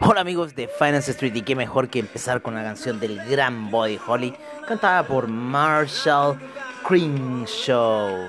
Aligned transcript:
Hola 0.00 0.20
amigos 0.20 0.54
de 0.54 0.68
Finance 0.68 1.12
Street 1.12 1.34
y 1.36 1.42
qué 1.42 1.56
mejor 1.56 1.88
que 1.88 2.00
empezar 2.00 2.42
con 2.42 2.52
una 2.52 2.62
canción 2.62 3.00
del 3.00 3.16
gran 3.30 3.70
Body 3.70 3.98
Holly 4.06 4.34
cantada 4.68 5.06
por 5.06 5.26
Marshall 5.26 6.38
Crenshaw. 6.86 8.28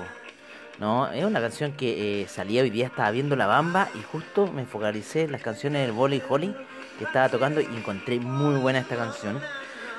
¿no? 0.78 1.12
Es 1.12 1.24
una 1.24 1.42
canción 1.42 1.72
que 1.72 2.22
eh, 2.22 2.28
salía 2.28 2.62
hoy 2.62 2.70
día, 2.70 2.86
estaba 2.86 3.10
viendo 3.10 3.36
La 3.36 3.46
Bamba 3.46 3.90
y 3.94 4.02
justo 4.02 4.46
me 4.46 4.64
focalicé 4.64 5.24
en 5.24 5.32
las 5.32 5.42
canciones 5.42 5.82
del 5.82 5.92
Body 5.92 6.22
Holly 6.26 6.54
que 6.98 7.04
estaba 7.04 7.28
tocando 7.28 7.60
y 7.60 7.66
encontré 7.66 8.18
muy 8.18 8.58
buena 8.58 8.78
esta 8.78 8.96
canción. 8.96 9.40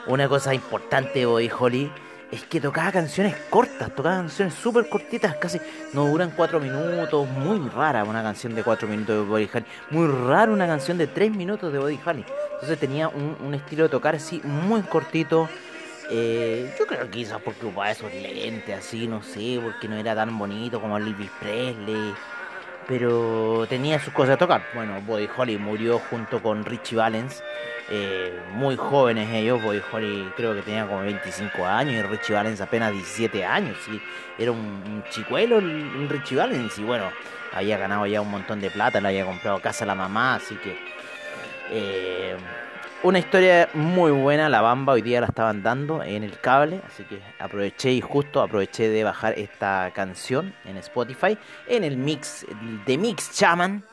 Una 0.06 0.28
cosa 0.28 0.54
importante 0.54 1.26
Body 1.26 1.50
Holly 1.58 1.90
es 2.30 2.44
que 2.44 2.59
tocaba 2.59 2.92
canciones 2.92 3.36
cortas, 3.50 3.96
tocaba 3.96 4.18
canciones 4.18 4.54
súper 4.54 4.90
cortitas, 4.90 5.36
casi 5.36 5.62
no 5.94 6.08
duran 6.08 6.32
cuatro 6.36 6.59
minutos, 6.59 7.26
muy 7.30 7.70
rara 7.70 8.04
una 8.04 8.22
canción 8.22 8.54
de 8.54 8.64
cuatro 8.64 8.88
minutos 8.88 9.16
de 9.16 9.24
Body 9.24 9.50
Holly, 9.54 9.66
muy 9.92 10.08
rara 10.08 10.52
una 10.52 10.68
canción 10.68 10.98
de 10.98 11.08
tres 11.08 11.31
minutos 11.31 11.72
de 11.72 11.80
Body 11.80 12.00
Holly. 12.06 12.26
Entonces 12.54 12.80
tenía 12.80 13.08
un, 13.08 13.54
estilo 13.54 13.84
de 13.84 13.90
tocar 13.90 14.16
así 14.16 14.42
muy 14.44 14.81
cortito. 14.81 15.48
Eh, 16.09 16.74
yo 16.78 16.86
creo 16.86 17.06
que 17.06 17.12
quizás 17.12 17.40
porque 17.42 17.66
ocupaba 17.66 17.92
esos 17.92 18.14
lentes 18.14 18.78
así, 18.78 19.08
no 19.08 19.24
sé, 19.24 19.62
porque 19.64 19.88
no 19.88 19.96
era 19.96 20.14
tan 20.14 20.38
bonito 20.38 20.81
como 20.81 20.98
Elvis 20.98 21.31
Presley. 21.40 22.14
Pero 22.88 23.66
tenía 23.70 24.00
sus 24.00 24.14
cosas 24.14 24.36
a 24.36 24.38
tocar. 24.38 24.64
Bueno, 24.74 25.00
Body 25.08 25.30
Holly 25.38 25.58
murió 25.58 26.00
junto 26.09 26.44
con 26.44 26.66
Richie 26.66 26.98
Valens 26.98 27.42
eh, 27.96 28.34
muy 28.54 28.76
jóvenes 28.76 29.30
ellos, 29.32 29.62
Holly 29.92 30.28
creo 30.36 30.56
que 30.56 30.64
tenía 30.64 30.88
como 30.88 31.02
25 31.02 31.64
años 31.64 31.94
y 31.94 32.02
Richie 32.02 32.34
Valens 32.34 32.60
apenas 32.60 32.92
17 32.92 33.46
años, 33.46 33.78
¿sí? 33.86 34.02
era 34.40 34.52
un, 34.52 35.04
chicuelo 35.12 35.60
el, 35.60 36.10
Richie 36.10 36.36
Valens 36.38 36.76
y 36.80 36.84
bueno, 36.84 37.12
había 37.54 37.78
ganado 37.78 38.08
ya 38.08 38.20
un 38.20 38.32
montón 38.32 38.60
de 38.62 38.72
plata, 38.72 39.00
le 39.00 39.10
había 39.10 39.26
comprado 39.28 39.62
casa 39.62 39.84
a 39.84 39.88
la 39.88 39.94
mamá, 39.94 40.34
así 40.34 40.56
que 40.56 40.76
eh, 41.70 42.36
una 43.04 43.20
historia 43.20 43.70
muy 43.76 44.12
buena, 44.12 44.50
la 44.50 44.62
bamba 44.62 44.94
hoy 44.94 45.04
día 45.04 45.22
la 45.22 45.28
estaban 45.28 45.62
dando 45.62 46.02
en 46.02 46.24
el 46.24 46.40
cable, 46.40 46.82
así 46.88 47.04
que 47.04 47.20
aproveché 47.38 47.92
y 47.92 48.02
justo 48.02 48.42
aproveché 48.42 48.90
de 48.90 49.04
bajar 49.04 49.38
esta 49.38 49.92
canción 49.94 50.56
en 50.66 50.78
Spotify, 50.78 51.38
en 51.68 51.84
el 51.84 51.98
mix 51.98 52.44
de 52.88 52.98
Mix 52.98 53.34
Chaman 53.34 53.84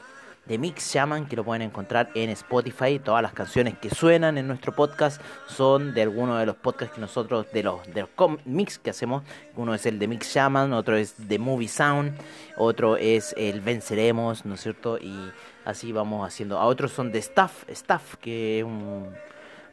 de 0.50 0.58
Mix 0.58 0.92
Shaman 0.92 1.26
que 1.26 1.36
lo 1.36 1.44
pueden 1.44 1.62
encontrar 1.62 2.10
en 2.14 2.28
Spotify. 2.30 2.98
Todas 2.98 3.22
las 3.22 3.32
canciones 3.32 3.78
que 3.78 3.88
suenan 3.88 4.36
en 4.36 4.48
nuestro 4.48 4.74
podcast 4.74 5.22
son 5.46 5.94
de 5.94 6.02
alguno 6.02 6.36
de 6.38 6.44
los 6.44 6.56
podcasts 6.56 6.96
que 6.96 7.00
nosotros, 7.00 7.46
de 7.52 7.62
los, 7.62 7.86
de 7.94 8.00
los 8.00 8.10
mix 8.44 8.80
que 8.80 8.90
hacemos. 8.90 9.22
Uno 9.54 9.74
es 9.74 9.86
el 9.86 10.00
de 10.00 10.08
Mix 10.08 10.34
Shaman, 10.34 10.72
otro 10.72 10.96
es 10.96 11.28
de 11.28 11.38
Movie 11.38 11.68
Sound, 11.68 12.18
otro 12.56 12.96
es 12.96 13.32
el 13.38 13.60
Venceremos, 13.60 14.44
¿no 14.44 14.54
es 14.54 14.60
cierto? 14.60 14.98
Y 14.98 15.30
así 15.64 15.92
vamos 15.92 16.26
haciendo. 16.26 16.58
A 16.58 16.66
otros 16.66 16.90
son 16.90 17.12
de 17.12 17.20
Staff, 17.20 17.68
Staff, 17.68 18.16
que 18.16 18.58
es 18.58 18.64
un, 18.64 19.06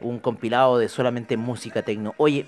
un 0.00 0.20
compilado 0.20 0.78
de 0.78 0.88
solamente 0.88 1.36
música 1.36 1.82
tecno. 1.82 2.14
Oye, 2.18 2.46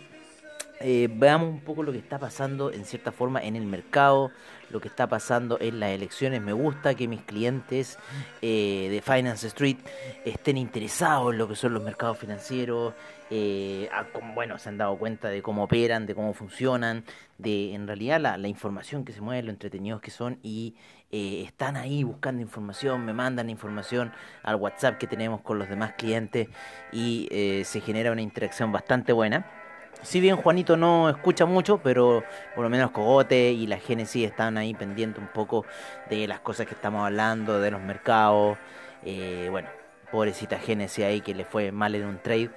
eh, 0.82 1.10
veamos 1.12 1.50
un 1.50 1.60
poco 1.60 1.82
lo 1.82 1.92
que 1.92 1.98
está 1.98 2.18
pasando 2.18 2.72
en 2.72 2.86
cierta 2.86 3.12
forma 3.12 3.42
en 3.42 3.54
el 3.54 3.66
mercado, 3.66 4.30
lo 4.70 4.80
que 4.80 4.88
está 4.88 5.06
pasando 5.06 5.58
en 5.60 5.78
las 5.78 5.90
elecciones. 5.90 6.40
Me 6.40 6.54
gusta 6.54 6.94
que 6.94 7.06
mis 7.06 7.20
clientes 7.20 7.98
eh, 8.40 8.88
de 8.90 9.02
Finance 9.02 9.46
Street 9.48 9.76
estén 10.24 10.56
interesados 10.56 11.32
en 11.32 11.38
lo 11.38 11.48
que 11.48 11.54
son 11.54 11.74
los 11.74 11.82
mercados 11.82 12.16
financieros. 12.16 12.94
Eh, 13.28 13.90
bueno, 14.34 14.58
se 14.58 14.70
han 14.70 14.78
dado 14.78 14.96
cuenta 14.96 15.28
de 15.28 15.42
cómo 15.42 15.64
operan, 15.64 16.06
de 16.06 16.14
cómo 16.14 16.32
funcionan, 16.32 17.04
de 17.36 17.74
en 17.74 17.86
realidad 17.86 18.18
la, 18.18 18.38
la 18.38 18.48
información 18.48 19.04
que 19.04 19.12
se 19.12 19.20
mueve, 19.20 19.42
lo 19.42 19.50
entretenidos 19.50 20.00
que 20.00 20.10
son 20.10 20.38
y 20.42 20.76
están 21.12 21.76
ahí 21.76 22.04
buscando 22.04 22.40
información, 22.40 23.04
me 23.04 23.12
mandan 23.12 23.50
información 23.50 24.12
al 24.44 24.54
WhatsApp 24.54 24.96
que 24.96 25.08
tenemos 25.08 25.40
con 25.40 25.58
los 25.58 25.68
demás 25.68 25.94
clientes 25.98 26.48
y 26.92 27.28
se 27.64 27.80
genera 27.80 28.12
una 28.12 28.22
interacción 28.22 28.70
bastante 28.70 29.12
buena. 29.12 29.59
Si 30.02 30.20
bien 30.20 30.36
Juanito 30.36 30.76
no 30.76 31.10
escucha 31.10 31.44
mucho, 31.44 31.78
pero 31.78 32.24
por 32.54 32.64
lo 32.64 32.70
menos 32.70 32.90
Cogote 32.90 33.52
y 33.52 33.66
la 33.66 33.78
Génesis 33.78 34.26
están 34.26 34.56
ahí 34.56 34.72
pendientes 34.72 35.22
un 35.22 35.28
poco 35.28 35.66
de 36.08 36.26
las 36.26 36.40
cosas 36.40 36.66
que 36.66 36.74
estamos 36.74 37.04
hablando, 37.04 37.60
de 37.60 37.70
los 37.70 37.82
mercados. 37.82 38.56
Eh, 39.04 39.48
bueno, 39.50 39.68
pobrecita 40.10 40.58
Génesis 40.58 41.04
ahí 41.04 41.20
que 41.20 41.34
le 41.34 41.44
fue 41.44 41.70
mal 41.70 41.94
en 41.94 42.06
un 42.06 42.18
trade. 42.18 42.50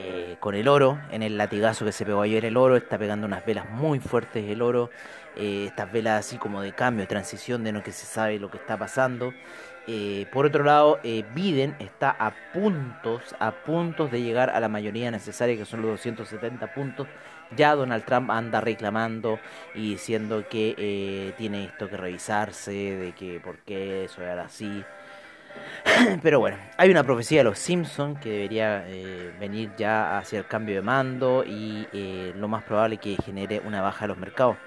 Eh, 0.00 0.36
con 0.38 0.54
el 0.54 0.68
oro, 0.68 1.00
en 1.10 1.22
el 1.22 1.36
latigazo 1.36 1.84
que 1.84 1.92
se 1.92 2.04
pegó 2.04 2.22
ayer 2.22 2.44
el 2.44 2.56
oro, 2.56 2.76
está 2.76 2.98
pegando 2.98 3.26
unas 3.26 3.44
velas 3.44 3.68
muy 3.68 3.98
fuertes 3.98 4.48
el 4.48 4.62
oro, 4.62 4.90
eh, 5.34 5.64
estas 5.66 5.90
velas 5.90 6.20
así 6.20 6.36
como 6.36 6.60
de 6.62 6.72
cambio, 6.72 7.08
transición 7.08 7.64
de 7.64 7.72
lo 7.72 7.82
que 7.82 7.90
se 7.90 8.06
sabe 8.06 8.38
lo 8.38 8.50
que 8.50 8.58
está 8.58 8.76
pasando. 8.76 9.32
Eh, 9.90 10.26
por 10.30 10.44
otro 10.44 10.64
lado, 10.64 11.00
eh, 11.02 11.24
Biden 11.34 11.74
está 11.78 12.10
a 12.10 12.34
puntos, 12.52 13.34
a 13.38 13.52
puntos 13.52 14.10
de 14.10 14.20
llegar 14.20 14.50
a 14.50 14.60
la 14.60 14.68
mayoría 14.68 15.10
necesaria, 15.10 15.56
que 15.56 15.64
son 15.64 15.80
los 15.80 15.92
270 15.92 16.74
puntos. 16.74 17.08
Ya 17.56 17.74
Donald 17.74 18.04
Trump 18.04 18.30
anda 18.30 18.60
reclamando 18.60 19.40
y 19.74 19.92
diciendo 19.92 20.44
que 20.50 20.74
eh, 20.76 21.32
tiene 21.38 21.64
esto 21.64 21.88
que 21.88 21.96
revisarse, 21.96 22.70
de 22.70 23.12
que 23.12 23.40
por 23.40 23.60
qué 23.60 24.04
eso 24.04 24.22
era 24.22 24.42
así. 24.42 24.84
Pero 26.22 26.38
bueno, 26.38 26.58
hay 26.76 26.90
una 26.90 27.02
profecía 27.02 27.38
de 27.38 27.44
los 27.44 27.58
Simpsons 27.58 28.20
que 28.20 28.28
debería 28.28 28.84
venir 29.40 29.70
ya 29.78 30.18
hacia 30.18 30.40
el 30.40 30.46
cambio 30.46 30.74
de 30.74 30.82
mando 30.82 31.44
y 31.46 31.88
lo 32.34 32.46
más 32.46 32.62
probable 32.62 32.98
que 32.98 33.16
genere 33.24 33.62
una 33.64 33.80
baja 33.80 34.02
de 34.02 34.08
los 34.08 34.18
mercados 34.18 34.58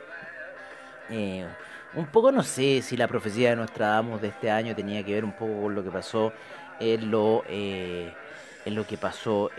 un 1.93 2.05
poco 2.07 2.31
no 2.31 2.43
sé 2.43 2.81
si 2.81 2.95
la 2.97 3.07
profecía 3.07 3.49
de 3.49 3.55
Nostradamus 3.57 4.21
de 4.21 4.29
este 4.29 4.49
año 4.49 4.75
tenía 4.75 5.03
que 5.03 5.13
ver 5.13 5.25
un 5.25 5.33
poco 5.33 5.61
con 5.61 5.75
lo 5.75 5.83
que 5.83 5.91
pasó 5.91 6.33
en 6.79 7.11
lo, 7.11 7.43
eh, 7.47 8.13
en 8.65 8.75
lo 8.75 8.87
que 8.87 8.97
pasó 8.97 9.51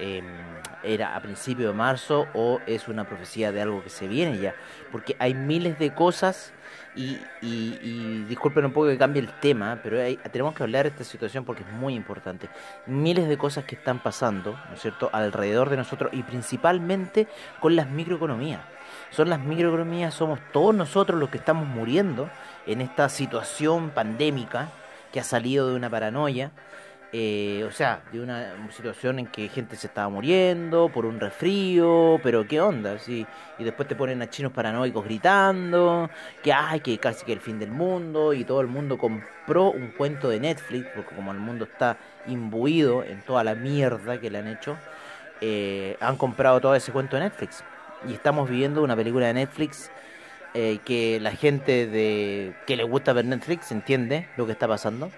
era 0.82 1.14
a 1.16 1.20
principio 1.20 1.68
de 1.68 1.74
marzo 1.74 2.26
o 2.34 2.60
es 2.66 2.88
una 2.88 3.04
profecía 3.04 3.52
de 3.52 3.62
algo 3.62 3.82
que 3.82 3.90
se 3.90 4.08
viene 4.08 4.38
ya. 4.38 4.54
Porque 4.90 5.16
hay 5.18 5.34
miles 5.34 5.78
de 5.78 5.94
cosas 5.94 6.52
y, 6.94 7.18
y, 7.40 8.24
disculpen 8.28 8.64
un 8.64 8.72
poco 8.72 8.88
que 8.88 8.98
cambie 8.98 9.22
el 9.22 9.28
tema, 9.40 9.78
pero 9.82 9.98
tenemos 10.30 10.54
que 10.54 10.62
hablar 10.62 10.84
de 10.84 10.90
esta 10.90 11.04
situación 11.04 11.44
porque 11.44 11.62
es 11.62 11.72
muy 11.72 11.94
importante. 11.94 12.48
Miles 12.86 13.28
de 13.28 13.38
cosas 13.38 13.64
que 13.64 13.76
están 13.76 14.00
pasando, 14.00 14.52
¿no 14.68 14.74
es 14.74 14.80
cierto?, 14.80 15.10
alrededor 15.12 15.70
de 15.70 15.76
nosotros 15.76 16.12
y 16.12 16.22
principalmente 16.22 17.28
con 17.60 17.76
las 17.76 17.88
microeconomías 17.88 18.60
son 19.12 19.28
las 19.28 19.40
microeconomías, 19.40 20.14
somos 20.14 20.40
todos 20.52 20.74
nosotros 20.74 21.20
los 21.20 21.28
que 21.28 21.38
estamos 21.38 21.68
muriendo 21.68 22.30
en 22.66 22.80
esta 22.80 23.08
situación 23.08 23.90
pandémica 23.90 24.70
que 25.12 25.20
ha 25.20 25.24
salido 25.24 25.68
de 25.68 25.76
una 25.76 25.90
paranoia, 25.90 26.50
eh, 27.12 27.62
o 27.68 27.70
sea, 27.70 28.04
de 28.10 28.22
una 28.22 28.54
situación 28.70 29.18
en 29.18 29.26
que 29.26 29.48
gente 29.48 29.76
se 29.76 29.88
estaba 29.88 30.08
muriendo 30.08 30.88
por 30.88 31.04
un 31.04 31.20
resfrío, 31.20 32.18
pero 32.22 32.48
qué 32.48 32.62
onda, 32.62 32.98
¿sí? 32.98 33.26
y 33.58 33.64
después 33.64 33.86
te 33.86 33.94
ponen 33.94 34.22
a 34.22 34.30
chinos 34.30 34.50
paranoicos 34.50 35.04
gritando 35.04 36.08
que 36.42 36.54
hay 36.54 36.80
que 36.80 36.96
casi 36.96 37.26
que 37.26 37.34
el 37.34 37.40
fin 37.40 37.58
del 37.58 37.70
mundo 37.70 38.32
y 38.32 38.44
todo 38.44 38.62
el 38.62 38.66
mundo 38.66 38.96
compró 38.96 39.72
un 39.72 39.88
cuento 39.88 40.30
de 40.30 40.40
Netflix, 40.40 40.86
porque 40.94 41.14
como 41.14 41.32
el 41.32 41.38
mundo 41.38 41.66
está 41.66 41.98
imbuido 42.26 43.04
en 43.04 43.20
toda 43.20 43.44
la 43.44 43.54
mierda 43.54 44.18
que 44.18 44.30
le 44.30 44.38
han 44.38 44.48
hecho, 44.48 44.78
eh, 45.42 45.98
han 46.00 46.16
comprado 46.16 46.62
todo 46.62 46.74
ese 46.74 46.92
cuento 46.92 47.16
de 47.16 47.24
Netflix 47.24 47.62
y 48.08 48.14
estamos 48.14 48.48
viviendo 48.48 48.82
una 48.82 48.96
película 48.96 49.26
de 49.26 49.34
Netflix 49.34 49.90
eh, 50.54 50.78
que 50.84 51.18
la 51.20 51.32
gente 51.32 51.86
de 51.86 52.54
que 52.66 52.76
le 52.76 52.84
gusta 52.84 53.12
ver 53.12 53.24
Netflix 53.24 53.72
entiende 53.72 54.28
lo 54.36 54.46
que 54.46 54.52
está 54.52 54.68
pasando. 54.68 55.10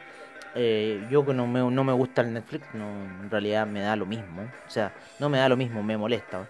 Eh, 0.55 1.05
yo 1.11 1.27
que 1.27 1.35
no 1.35 1.49
me, 1.49 1.61
no 1.61 1.85
me 1.85 1.93
gusta 1.93 2.23
el 2.23 2.33
Netflix, 2.33 2.67
no, 2.75 2.89
en 3.23 3.31
realidad 3.31 3.67
me 3.67 3.81
da 3.81 3.97
lo 3.97 4.07
mismo. 4.07 4.43
O 4.43 4.71
sea, 4.71 4.93
no 5.19 5.29
me 5.29 5.39
da 5.39 5.49
lo 5.49 5.57
mismo, 5.57 5.83
me 5.83 5.97
molesta. 5.97 6.49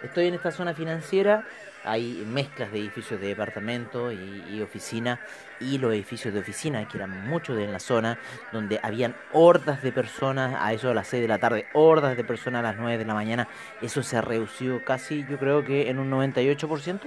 Estoy 0.02 0.26
en 0.26 0.34
esta 0.34 0.50
zona 0.50 0.74
financiera, 0.74 1.46
hay 1.84 2.24
mezclas 2.26 2.72
de 2.72 2.78
edificios 2.78 3.20
de 3.20 3.28
departamento 3.28 4.10
y, 4.12 4.60
oficina, 4.62 5.20
y 5.60 5.78
los 5.78 5.92
edificios 5.92 6.34
de 6.34 6.40
oficina, 6.40 6.86
que 6.88 6.96
eran 6.96 7.28
muchos 7.28 7.58
en 7.58 7.72
la 7.72 7.80
zona, 7.80 8.18
donde 8.52 8.80
habían 8.82 9.14
hordas 9.32 9.82
de 9.82 9.92
personas 9.92 10.56
a 10.58 10.72
eso 10.72 10.88
de 10.88 10.94
las 10.94 11.08
6 11.08 11.22
de 11.22 11.28
la 11.28 11.38
tarde, 11.38 11.66
hordas 11.72 12.16
de 12.16 12.24
personas 12.24 12.60
a 12.60 12.62
las 12.62 12.76
9 12.76 12.98
de 12.98 13.04
la 13.04 13.14
mañana, 13.14 13.48
eso 13.82 14.02
se 14.02 14.16
ha 14.16 14.20
reducido 14.20 14.84
casi, 14.84 15.24
yo 15.28 15.38
creo 15.38 15.64
que 15.64 15.90
en 15.90 15.98
un 15.98 16.10
98% 16.10 17.00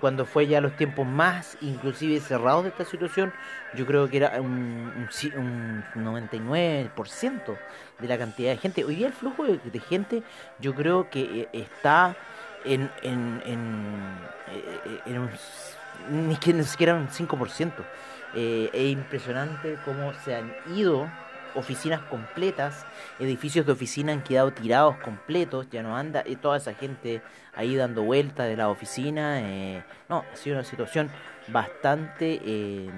cuando 0.00 0.26
fue 0.26 0.46
ya 0.46 0.60
los 0.60 0.76
tiempos 0.76 1.06
más 1.06 1.58
inclusive 1.60 2.20
cerrados 2.20 2.64
de 2.64 2.70
esta 2.70 2.84
situación, 2.84 3.32
yo 3.74 3.86
creo 3.86 4.08
que 4.08 4.18
era 4.18 4.40
un, 4.40 5.08
un, 5.36 5.84
99% 5.94 7.58
de 7.98 8.08
la 8.08 8.18
cantidad 8.18 8.50
de 8.50 8.56
gente. 8.56 8.84
Hoy 8.84 8.96
día 8.96 9.08
el 9.08 9.12
flujo 9.12 9.44
de, 9.44 9.80
gente 9.80 10.22
yo 10.58 10.74
creo 10.74 11.10
que 11.10 11.20
eh, 11.20 11.48
está 11.52 12.16
eh, 12.74 12.90
en 15.06 15.18
un, 15.18 15.30
ni, 16.10 16.38
ni 16.52 16.64
siquiera 16.64 16.94
un 16.94 17.08
5%. 17.08 17.72
Eh, 18.34 18.70
es 18.72 18.92
impresionante 18.92 19.78
cómo 19.84 20.12
se 20.24 20.34
han 20.34 20.54
ido 20.74 21.10
oficinas 21.54 22.02
completas, 22.02 22.84
edificios 23.18 23.64
de 23.64 23.72
oficina 23.72 24.12
han 24.12 24.22
quedado 24.22 24.52
tirados 24.52 24.96
completos, 24.98 25.68
ya 25.70 25.82
no 25.82 25.96
anda 25.96 26.22
y 26.26 26.36
toda 26.36 26.58
esa 26.58 26.74
gente 26.74 27.22
ahí 27.54 27.74
dando 27.74 28.02
vueltas 28.02 28.46
de 28.48 28.56
la 28.56 28.68
oficina. 28.68 29.40
Eh, 29.40 29.82
no, 30.08 30.24
ha 30.30 30.36
sido 30.36 30.56
una 30.56 30.64
situación 30.64 31.10
bastante, 31.48 32.40
eh, 32.44 32.90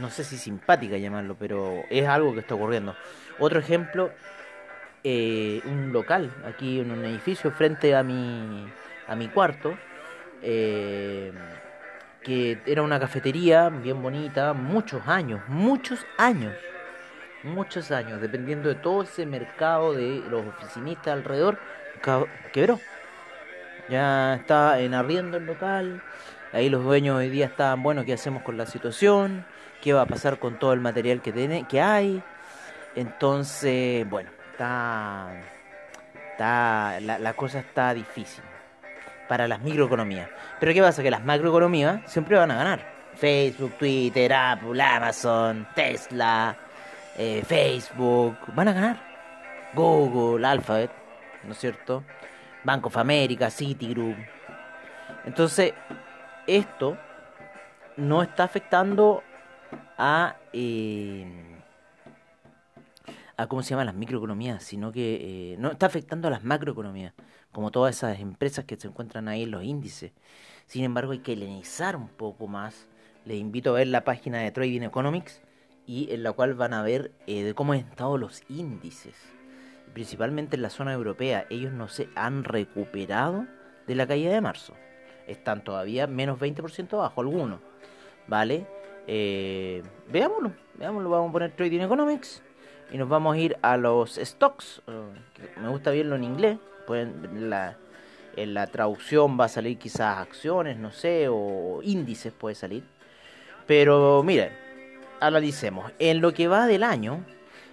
no 0.00 0.10
sé 0.10 0.24
si 0.24 0.38
simpática 0.38 0.96
llamarlo, 0.96 1.36
pero 1.38 1.84
es 1.90 2.08
algo 2.08 2.32
que 2.32 2.40
está 2.40 2.54
ocurriendo. 2.54 2.96
Otro 3.38 3.60
ejemplo, 3.60 4.10
eh, 5.04 5.60
un 5.64 5.92
local 5.92 6.30
aquí 6.46 6.80
en 6.80 6.90
un 6.90 7.04
edificio 7.04 7.50
frente 7.50 7.94
a 7.94 8.02
mi, 8.02 8.66
a 9.06 9.16
mi 9.16 9.28
cuarto. 9.28 9.76
Eh, 10.42 11.32
que 12.22 12.58
era 12.66 12.82
una 12.82 13.00
cafetería 13.00 13.68
bien 13.68 14.02
bonita, 14.02 14.52
muchos 14.52 15.06
años, 15.06 15.40
muchos 15.48 16.04
años, 16.18 16.54
muchos 17.42 17.90
años, 17.90 18.20
dependiendo 18.20 18.68
de 18.68 18.74
todo 18.74 19.02
ese 19.02 19.26
mercado 19.26 19.94
de 19.94 20.22
los 20.28 20.46
oficinistas 20.46 21.14
alrededor, 21.14 21.58
quebró. 22.52 22.78
Ya 23.88 24.34
está 24.34 24.80
en 24.80 24.94
arriendo 24.94 25.38
el 25.38 25.46
local, 25.46 26.02
ahí 26.52 26.68
los 26.68 26.84
dueños 26.84 27.16
hoy 27.16 27.28
día 27.28 27.46
estaban, 27.46 27.82
bueno, 27.82 28.04
¿qué 28.04 28.12
hacemos 28.12 28.42
con 28.42 28.56
la 28.56 28.66
situación? 28.66 29.44
¿Qué 29.82 29.92
va 29.92 30.02
a 30.02 30.06
pasar 30.06 30.38
con 30.38 30.58
todo 30.58 30.72
el 30.74 30.80
material 30.80 31.22
que, 31.22 31.32
tiene, 31.32 31.66
que 31.66 31.80
hay? 31.80 32.22
Entonces, 32.94 34.08
bueno, 34.08 34.30
está, 34.60 35.32
está 36.32 37.00
la, 37.00 37.18
la 37.18 37.32
cosa 37.32 37.60
está 37.60 37.94
difícil 37.94 38.44
para 39.26 39.48
las 39.48 39.60
microeconomías. 39.60 40.28
Pero 40.58 40.74
¿qué 40.74 40.82
pasa? 40.82 41.02
Que 41.02 41.10
las 41.10 41.24
macroeconomías 41.24 42.10
siempre 42.10 42.36
van 42.36 42.50
a 42.50 42.56
ganar. 42.56 42.80
Facebook, 43.14 43.78
Twitter, 43.78 44.32
Apple, 44.32 44.82
Amazon, 44.82 45.66
Tesla, 45.74 46.56
eh, 47.16 47.42
Facebook, 47.46 48.36
van 48.54 48.68
a 48.68 48.72
ganar. 48.72 48.96
Google, 49.72 50.46
Alphabet, 50.46 50.90
¿no 51.44 51.52
es 51.52 51.58
cierto? 51.58 52.04
Bank 52.64 52.86
of 52.86 52.96
America, 52.98 53.50
Citigroup. 53.50 54.16
Entonces, 55.24 55.72
esto 56.46 56.98
no 57.96 58.22
está 58.22 58.44
afectando 58.44 59.22
a... 59.96 60.36
Eh, 60.52 61.49
a 63.40 63.46
cómo 63.46 63.62
se 63.62 63.70
llaman 63.70 63.86
las 63.86 63.94
microeconomías, 63.94 64.62
sino 64.62 64.92
que 64.92 65.52
eh, 65.52 65.56
no 65.58 65.70
está 65.70 65.86
afectando 65.86 66.28
a 66.28 66.30
las 66.30 66.44
macroeconomías, 66.44 67.14
como 67.52 67.70
todas 67.70 67.96
esas 67.96 68.20
empresas 68.20 68.66
que 68.66 68.76
se 68.76 68.88
encuentran 68.88 69.28
ahí 69.28 69.44
en 69.44 69.50
los 69.50 69.64
índices. 69.64 70.12
Sin 70.66 70.84
embargo, 70.84 71.12
hay 71.12 71.20
que 71.20 71.32
analizar 71.32 71.96
un 71.96 72.08
poco 72.08 72.46
más. 72.48 72.86
Les 73.24 73.38
invito 73.38 73.70
a 73.70 73.78
ver 73.78 73.86
la 73.86 74.04
página 74.04 74.40
de 74.40 74.50
Trading 74.50 74.82
Economics 74.82 75.40
y 75.86 76.12
en 76.12 76.22
la 76.22 76.32
cual 76.32 76.52
van 76.52 76.74
a 76.74 76.82
ver 76.82 77.12
eh, 77.26 77.42
de 77.42 77.54
cómo 77.54 77.72
han 77.72 77.78
estado 77.78 78.18
los 78.18 78.42
índices, 78.50 79.14
principalmente 79.94 80.56
en 80.56 80.62
la 80.62 80.70
zona 80.70 80.92
europea. 80.92 81.46
Ellos 81.48 81.72
no 81.72 81.88
se 81.88 82.10
han 82.16 82.44
recuperado 82.44 83.46
de 83.86 83.94
la 83.94 84.06
caída 84.06 84.32
de 84.34 84.40
marzo. 84.42 84.74
Están 85.26 85.64
todavía 85.64 86.06
menos 86.06 86.38
20% 86.38 86.92
abajo, 86.92 87.22
algunos. 87.22 87.60
¿Vale? 88.28 88.66
Eh, 89.06 89.82
veámoslo, 90.12 90.52
veámoslo. 90.74 91.08
Vamos 91.08 91.30
a 91.30 91.32
poner 91.32 91.56
Trading 91.56 91.80
Economics 91.80 92.42
y 92.90 92.98
nos 92.98 93.08
vamos 93.08 93.36
a 93.36 93.38
ir 93.38 93.56
a 93.62 93.76
los 93.76 94.16
stocks. 94.16 94.82
me 95.60 95.68
gusta 95.68 95.90
verlo 95.90 96.16
en 96.16 96.24
inglés. 96.24 96.58
Pueden, 96.86 97.48
la, 97.50 97.76
en 98.36 98.54
la 98.54 98.66
traducción 98.66 99.38
va 99.38 99.44
a 99.44 99.48
salir 99.48 99.78
quizás 99.78 100.18
acciones, 100.18 100.76
no 100.76 100.90
sé, 100.90 101.28
o 101.28 101.80
índices 101.82 102.32
puede 102.32 102.54
salir. 102.54 102.82
Pero 103.66 104.22
miren, 104.24 104.52
analicemos. 105.20 105.92
En 105.98 106.20
lo 106.20 106.34
que 106.34 106.48
va 106.48 106.66
del 106.66 106.82
año, 106.82 107.24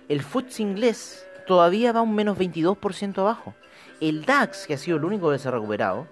el 0.09 0.21
FTSE 0.21 0.61
inglés 0.61 1.27
todavía 1.47 1.91
va 1.91 2.01
un 2.01 2.13
menos 2.13 2.37
22% 2.37 3.17
abajo. 3.19 3.55
El 3.99 4.25
DAX, 4.25 4.67
que 4.67 4.75
ha 4.75 4.77
sido 4.77 4.97
el 4.97 5.05
único 5.05 5.31
que 5.31 5.39
se 5.39 5.47
ha 5.47 5.51
recuperado, 5.51 6.07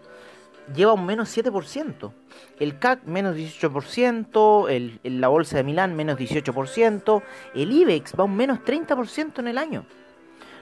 lleva 0.74 0.94
un 0.94 1.06
menos 1.06 1.36
7%. 1.36 2.12
El 2.60 2.80
CAC 2.80 3.04
menos 3.06 3.36
18%, 3.36 4.70
el, 4.70 5.00
la 5.04 5.28
bolsa 5.28 5.58
de 5.58 5.64
Milán 5.64 5.96
menos 5.96 6.18
18%, 6.18 7.24
el 7.54 7.72
IBEX 7.72 8.14
va 8.20 8.24
un 8.24 8.36
menos 8.36 8.60
30% 8.60 9.39
en 9.39 9.48
el 9.48 9.58
año. 9.58 9.86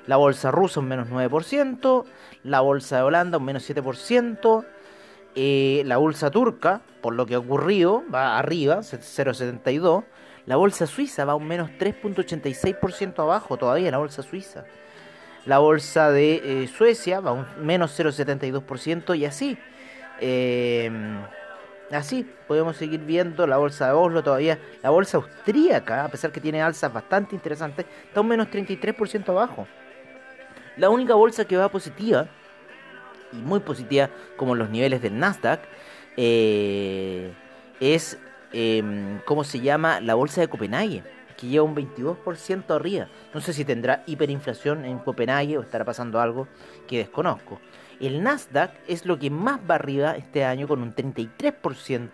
La 0.05 0.17
bolsa 0.17 0.51
rusa 0.51 0.79
un 0.81 0.87
menos 0.87 1.09
9%, 1.09 2.05
la 2.43 2.61
bolsa 2.61 2.97
de 2.97 3.03
Holanda 3.03 3.37
un 3.37 3.45
menos 3.45 3.69
7%, 3.69 4.65
eh, 5.35 5.83
la 5.85 5.97
bolsa 5.97 6.29
turca, 6.29 6.81
por 7.01 7.15
lo 7.15 7.25
que 7.25 7.35
ha 7.35 7.39
ocurrido, 7.39 8.03
va 8.13 8.37
arriba, 8.37 8.79
0,72%, 8.79 10.03
la 10.45 10.57
bolsa 10.57 10.87
suiza 10.87 11.23
va 11.23 11.35
un 11.35 11.47
menos 11.47 11.69
3,86% 11.79 13.19
abajo 13.19 13.55
todavía, 13.57 13.91
la 13.91 13.97
bolsa 13.97 14.23
suiza. 14.23 14.65
La 15.45 15.59
bolsa 15.59 16.11
de 16.11 16.63
eh, 16.63 16.67
Suecia 16.67 17.19
va 17.19 17.33
un 17.33 17.45
menos 17.59 17.97
0,72% 17.97 19.17
y 19.17 19.25
así. 19.25 19.57
Eh, 20.25 20.89
así 21.91 22.25
podemos 22.47 22.77
seguir 22.77 23.01
viendo 23.01 23.45
la 23.45 23.57
bolsa 23.57 23.87
de 23.87 23.91
Oslo 23.91 24.23
todavía. 24.23 24.57
La 24.81 24.89
bolsa 24.89 25.17
austríaca, 25.17 26.05
a 26.05 26.07
pesar 26.07 26.31
que 26.31 26.39
tiene 26.39 26.61
alzas 26.61 26.93
bastante 26.93 27.35
interesantes, 27.35 27.85
está 28.07 28.21
un 28.21 28.29
menos 28.29 28.47
33% 28.47 29.27
abajo. 29.29 29.67
La 30.77 30.89
única 30.89 31.13
bolsa 31.13 31.43
que 31.43 31.57
va 31.57 31.67
positiva, 31.67 32.27
y 33.33 33.35
muy 33.35 33.59
positiva 33.59 34.09
como 34.37 34.55
los 34.55 34.69
niveles 34.69 35.01
del 35.01 35.19
Nasdaq, 35.19 35.59
eh, 36.15 37.33
es, 37.81 38.17
em, 38.53 39.19
¿cómo 39.25 39.43
se 39.43 39.59
llama? 39.59 39.99
La 39.99 40.13
bolsa 40.13 40.39
de 40.39 40.47
Copenhague, 40.47 41.03
que 41.43 41.49
lleva 41.49 41.65
un 41.65 41.75
22% 41.75 42.73
arriba. 42.73 43.09
No 43.33 43.41
sé 43.41 43.51
si 43.51 43.65
tendrá 43.65 44.03
hiperinflación 44.05 44.85
en 44.85 44.99
Copenhague 44.99 45.57
o 45.57 45.61
estará 45.61 45.83
pasando 45.83 46.21
algo 46.21 46.47
que 46.87 46.99
desconozco. 46.99 47.59
El 47.99 48.23
Nasdaq 48.23 48.71
es 48.87 49.05
lo 49.05 49.19
que 49.19 49.29
más 49.29 49.59
va 49.69 49.75
arriba 49.75 50.15
este 50.15 50.45
año 50.45 50.69
con 50.69 50.81
un 50.81 50.95
33%, 50.95 52.09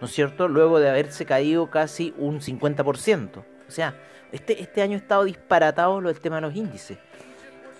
¿no 0.00 0.06
es 0.06 0.12
cierto? 0.12 0.46
Luego 0.46 0.78
de 0.78 0.88
haberse 0.88 1.26
caído 1.26 1.68
casi 1.68 2.14
un 2.16 2.40
50%. 2.40 3.38
O 3.38 3.70
sea, 3.70 4.00
este, 4.30 4.62
este 4.62 4.82
año 4.82 4.94
ha 4.94 5.00
estado 5.00 5.24
disparatado 5.24 6.00
lo 6.00 6.08
del 6.08 6.20
tema 6.20 6.36
de 6.36 6.42
los 6.42 6.54
índices. 6.54 6.98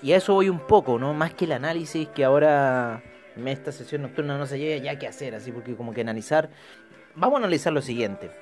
Y 0.03 0.13
a 0.13 0.17
eso 0.17 0.35
voy 0.35 0.49
un 0.49 0.67
poco, 0.67 0.99
¿no? 0.99 1.15
Más 1.15 1.35
que 1.35 1.45
el 1.45 1.53
análisis 1.53 2.09
que 2.09 2.25
ahora 2.25 3.01
esta 3.47 3.71
sesión 3.71 4.03
nocturna 4.03 4.39
no 4.39 4.47
se 4.47 4.59
lleve 4.59 4.81
ya 4.81 4.99
que 4.99 5.07
hacer, 5.07 5.37
así 5.37 5.53
porque 5.53 5.77
como 5.77 5.95
que 5.95 6.01
analizar... 6.01 6.51
Vamos 7.15 7.37
a 7.37 7.39
analizar 7.39 7.73
lo 7.73 7.81
siguiente. 7.81 8.33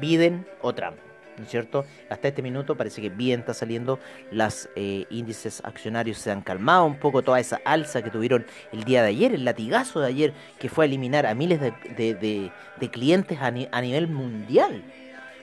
Biden 0.00 0.46
o 0.62 0.72
Trump. 0.72 0.98
¿No 1.38 1.44
es 1.44 1.50
cierto? 1.50 1.84
Hasta 2.10 2.28
este 2.28 2.42
minuto 2.42 2.76
parece 2.76 3.00
que 3.00 3.10
bien 3.10 3.40
está 3.40 3.54
saliendo, 3.54 3.98
los 4.30 4.68
eh, 4.76 5.06
índices 5.10 5.62
accionarios 5.64 6.18
se 6.18 6.30
han 6.30 6.42
calmado 6.42 6.84
un 6.84 6.98
poco, 6.98 7.22
toda 7.22 7.40
esa 7.40 7.60
alza 7.64 8.02
que 8.02 8.10
tuvieron 8.10 8.46
el 8.72 8.84
día 8.84 9.02
de 9.02 9.08
ayer, 9.08 9.34
el 9.34 9.44
latigazo 9.44 10.00
de 10.00 10.08
ayer 10.08 10.32
que 10.58 10.68
fue 10.68 10.84
a 10.84 10.86
eliminar 10.86 11.26
a 11.26 11.34
miles 11.34 11.60
de, 11.60 12.50
clientes 12.92 13.38
a, 13.40 13.50
nivel 13.50 14.08
mundial. 14.08 14.82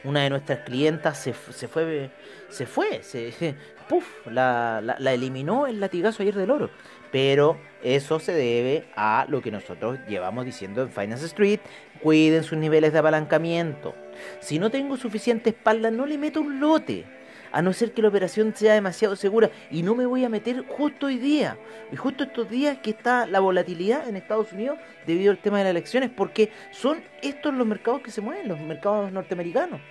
Una 0.04 0.24
de 0.24 0.30
nuestras 0.30 0.60
clientas 0.60 1.18
se, 1.18 1.34
se 1.34 1.68
fue, 1.68 2.10
se 2.50 2.66
fue, 2.66 3.04
se, 3.04 3.34
puff, 3.90 4.06
la, 4.28 4.82
la, 4.82 5.14
eliminó 5.14 5.68
el 5.68 5.80
latigazo 5.80 6.24
ayer 6.24 6.36
del 6.36 6.52
oro. 6.52 6.70
Pero 7.12 7.58
eso 7.84 8.20
se 8.20 8.34
debe 8.34 8.86
a 8.96 9.26
lo 9.28 9.42
que 9.42 9.52
nosotros 9.52 10.00
llevamos 10.08 10.46
diciendo 10.46 10.82
en 10.82 10.92
Finance 10.92 11.26
Street, 11.26 11.60
cuiden 12.02 12.44
sus 12.44 12.58
niveles 12.58 12.94
de 12.94 13.00
apalancamiento. 13.00 13.94
Si 14.40 14.60
no 14.60 14.70
tengo 14.70 14.96
suficiente 14.98 15.50
espalda, 15.50 15.92
no 15.92 16.06
le 16.06 16.18
meto 16.18 16.42
un 16.42 16.60
lote 16.60 17.06
a 17.52 17.62
no 17.62 17.74
ser 17.74 17.94
que 17.94 18.02
la 18.02 18.08
operación 18.10 18.54
sea 18.56 18.74
demasiado 18.74 19.16
segura. 19.16 19.50
Y 19.70 19.84
no 19.84 19.96
me 19.96 20.06
voy 20.06 20.26
a 20.26 20.30
meter 20.30 20.66
justo 20.68 21.08
hoy 21.08 21.18
día, 21.18 21.58
y 21.92 21.96
justo 21.96 22.24
estos 22.24 22.50
días 22.50 22.78
que 22.80 22.92
está 22.92 23.26
la 23.26 23.40
volatilidad 23.40 24.08
en 24.08 24.16
Estados 24.16 24.52
Unidos 24.54 24.78
debido 25.06 25.32
al 25.32 25.38
tema 25.38 25.58
de 25.58 25.66
las 25.66 25.72
elecciones, 25.72 26.10
porque 26.10 26.52
son 26.72 27.02
estos 27.22 27.54
los 27.54 27.68
mercados 27.68 28.02
que 28.02 28.12
se 28.12 28.22
mueven, 28.22 28.48
los 28.48 28.60
mercados 28.60 29.12
norteamericanos. 29.12 29.82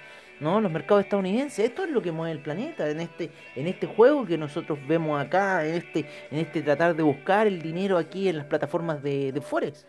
¿no? 0.40 0.58
los 0.58 0.72
mercados 0.72 1.04
estadounidenses, 1.04 1.66
esto 1.66 1.84
es 1.84 1.90
lo 1.90 2.00
que 2.00 2.12
mueve 2.12 2.32
el 2.32 2.40
planeta 2.40 2.88
en 2.88 3.00
este 3.00 3.30
en 3.54 3.66
este 3.66 3.86
juego 3.86 4.24
que 4.24 4.38
nosotros 4.38 4.78
vemos 4.88 5.20
acá, 5.20 5.66
en 5.66 5.74
este 5.74 6.06
en 6.30 6.38
este 6.38 6.62
tratar 6.62 6.96
de 6.96 7.02
buscar 7.02 7.46
el 7.46 7.60
dinero 7.60 7.98
aquí 7.98 8.26
en 8.26 8.38
las 8.38 8.46
plataformas 8.46 9.02
de, 9.02 9.32
de 9.32 9.40
forex. 9.42 9.86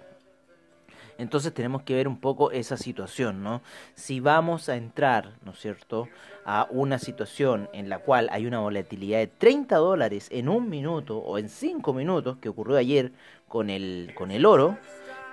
Entonces 1.21 1.53
tenemos 1.53 1.83
que 1.83 1.93
ver 1.93 2.07
un 2.07 2.19
poco 2.19 2.49
esa 2.49 2.77
situación, 2.77 3.43
¿no? 3.43 3.61
Si 3.93 4.19
vamos 4.19 4.69
a 4.69 4.75
entrar, 4.75 5.33
¿no 5.45 5.51
es 5.51 5.59
cierto?, 5.59 6.09
a 6.45 6.67
una 6.71 6.97
situación 6.97 7.69
en 7.73 7.89
la 7.89 7.99
cual 7.99 8.27
hay 8.31 8.47
una 8.47 8.57
volatilidad 8.57 9.19
de 9.19 9.27
30 9.27 9.75
dólares 9.75 10.29
en 10.31 10.49
un 10.49 10.67
minuto 10.67 11.19
o 11.19 11.37
en 11.37 11.49
5 11.49 11.93
minutos, 11.93 12.37
que 12.37 12.49
ocurrió 12.49 12.75
ayer 12.77 13.11
con 13.47 13.69
el, 13.69 14.13
con 14.15 14.31
el 14.31 14.47
oro, 14.47 14.79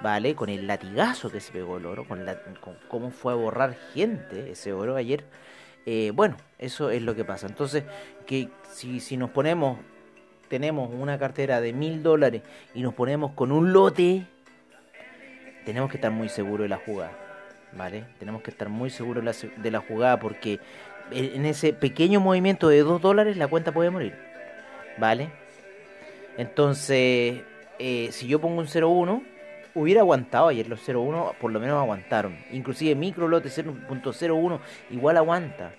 ¿vale? 0.02 0.34
Con 0.34 0.50
el 0.50 0.66
latigazo 0.66 1.30
que 1.30 1.40
se 1.40 1.52
pegó 1.52 1.78
el 1.78 1.86
oro, 1.86 2.06
con, 2.06 2.26
la, 2.26 2.38
cómo 2.88 3.10
fue 3.10 3.32
a 3.32 3.36
borrar 3.36 3.74
gente 3.94 4.50
ese 4.50 4.74
oro 4.74 4.94
ayer. 4.94 5.24
Eh, 5.86 6.12
bueno, 6.14 6.36
eso 6.58 6.90
es 6.90 7.00
lo 7.00 7.16
que 7.16 7.24
pasa. 7.24 7.46
Entonces, 7.46 7.84
que 8.26 8.50
si, 8.70 9.00
si 9.00 9.16
nos 9.16 9.30
ponemos, 9.30 9.78
tenemos 10.48 10.90
una 10.92 11.18
cartera 11.18 11.62
de 11.62 11.72
mil 11.72 12.02
dólares 12.02 12.42
y 12.74 12.82
nos 12.82 12.92
ponemos 12.92 13.32
con 13.32 13.52
un 13.52 13.72
lote 13.72 14.26
tenemos 15.68 15.90
que 15.90 15.98
estar 15.98 16.10
muy 16.10 16.30
seguros 16.30 16.64
de 16.64 16.70
la 16.70 16.78
jugada, 16.78 17.12
¿vale? 17.72 18.04
Tenemos 18.18 18.40
que 18.40 18.50
estar 18.50 18.70
muy 18.70 18.88
seguros 18.88 19.44
de 19.54 19.70
la 19.70 19.80
jugada 19.80 20.18
porque 20.18 20.60
en 21.10 21.44
ese 21.44 21.74
pequeño 21.74 22.20
movimiento 22.20 22.70
de 22.70 22.78
2 22.78 23.02
dólares 23.02 23.36
la 23.36 23.48
cuenta 23.48 23.70
puede 23.70 23.90
morir, 23.90 24.14
¿vale? 24.96 25.28
Entonces, 26.38 27.42
eh, 27.78 28.08
si 28.12 28.26
yo 28.26 28.40
pongo 28.40 28.60
un 28.60 28.66
0.1, 28.66 29.22
hubiera 29.74 30.00
aguantado 30.00 30.48
ayer 30.48 30.66
los 30.70 30.88
0.1, 30.88 31.34
por 31.38 31.52
lo 31.52 31.60
menos 31.60 31.78
aguantaron. 31.78 32.38
Inclusive 32.50 32.94
micro 32.94 33.28
lote 33.28 33.50
0.01 33.50 34.60
igual 34.88 35.18
aguanta. 35.18 35.72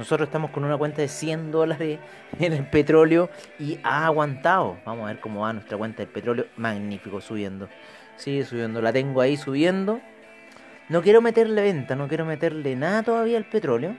Nosotros 0.00 0.28
estamos 0.28 0.50
con 0.50 0.64
una 0.64 0.78
cuenta 0.78 1.02
de 1.02 1.08
100 1.08 1.52
dólares 1.52 1.98
en 2.40 2.54
el 2.54 2.64
petróleo 2.64 3.28
y 3.58 3.78
ha 3.82 4.06
aguantado. 4.06 4.78
Vamos 4.86 5.04
a 5.04 5.08
ver 5.08 5.20
cómo 5.20 5.42
va 5.42 5.52
nuestra 5.52 5.76
cuenta 5.76 5.98
del 5.98 6.08
petróleo. 6.08 6.46
Magnífico, 6.56 7.20
subiendo. 7.20 7.68
Sigue 8.16 8.46
subiendo, 8.46 8.80
la 8.80 8.94
tengo 8.94 9.20
ahí 9.20 9.36
subiendo. 9.36 10.00
No 10.88 11.02
quiero 11.02 11.20
meterle 11.20 11.60
venta, 11.60 11.96
no 11.96 12.08
quiero 12.08 12.24
meterle 12.24 12.76
nada 12.76 13.02
todavía 13.02 13.36
al 13.36 13.44
petróleo. 13.44 13.94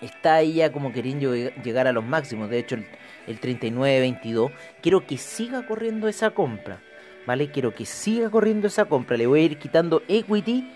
Está 0.00 0.36
ahí 0.36 0.54
ya 0.54 0.72
como 0.72 0.90
queriendo 0.90 1.34
llegar 1.34 1.86
a 1.86 1.92
los 1.92 2.02
máximos, 2.02 2.48
de 2.48 2.60
hecho 2.60 2.76
el, 2.76 2.86
el 3.26 3.38
39.22. 3.38 4.52
Quiero 4.80 5.06
que 5.06 5.18
siga 5.18 5.66
corriendo 5.66 6.08
esa 6.08 6.30
compra, 6.30 6.80
¿vale? 7.26 7.50
Quiero 7.50 7.74
que 7.74 7.84
siga 7.84 8.30
corriendo 8.30 8.68
esa 8.68 8.86
compra. 8.86 9.18
Le 9.18 9.26
voy 9.26 9.40
a 9.40 9.42
ir 9.44 9.58
quitando 9.58 10.02
equity 10.08 10.66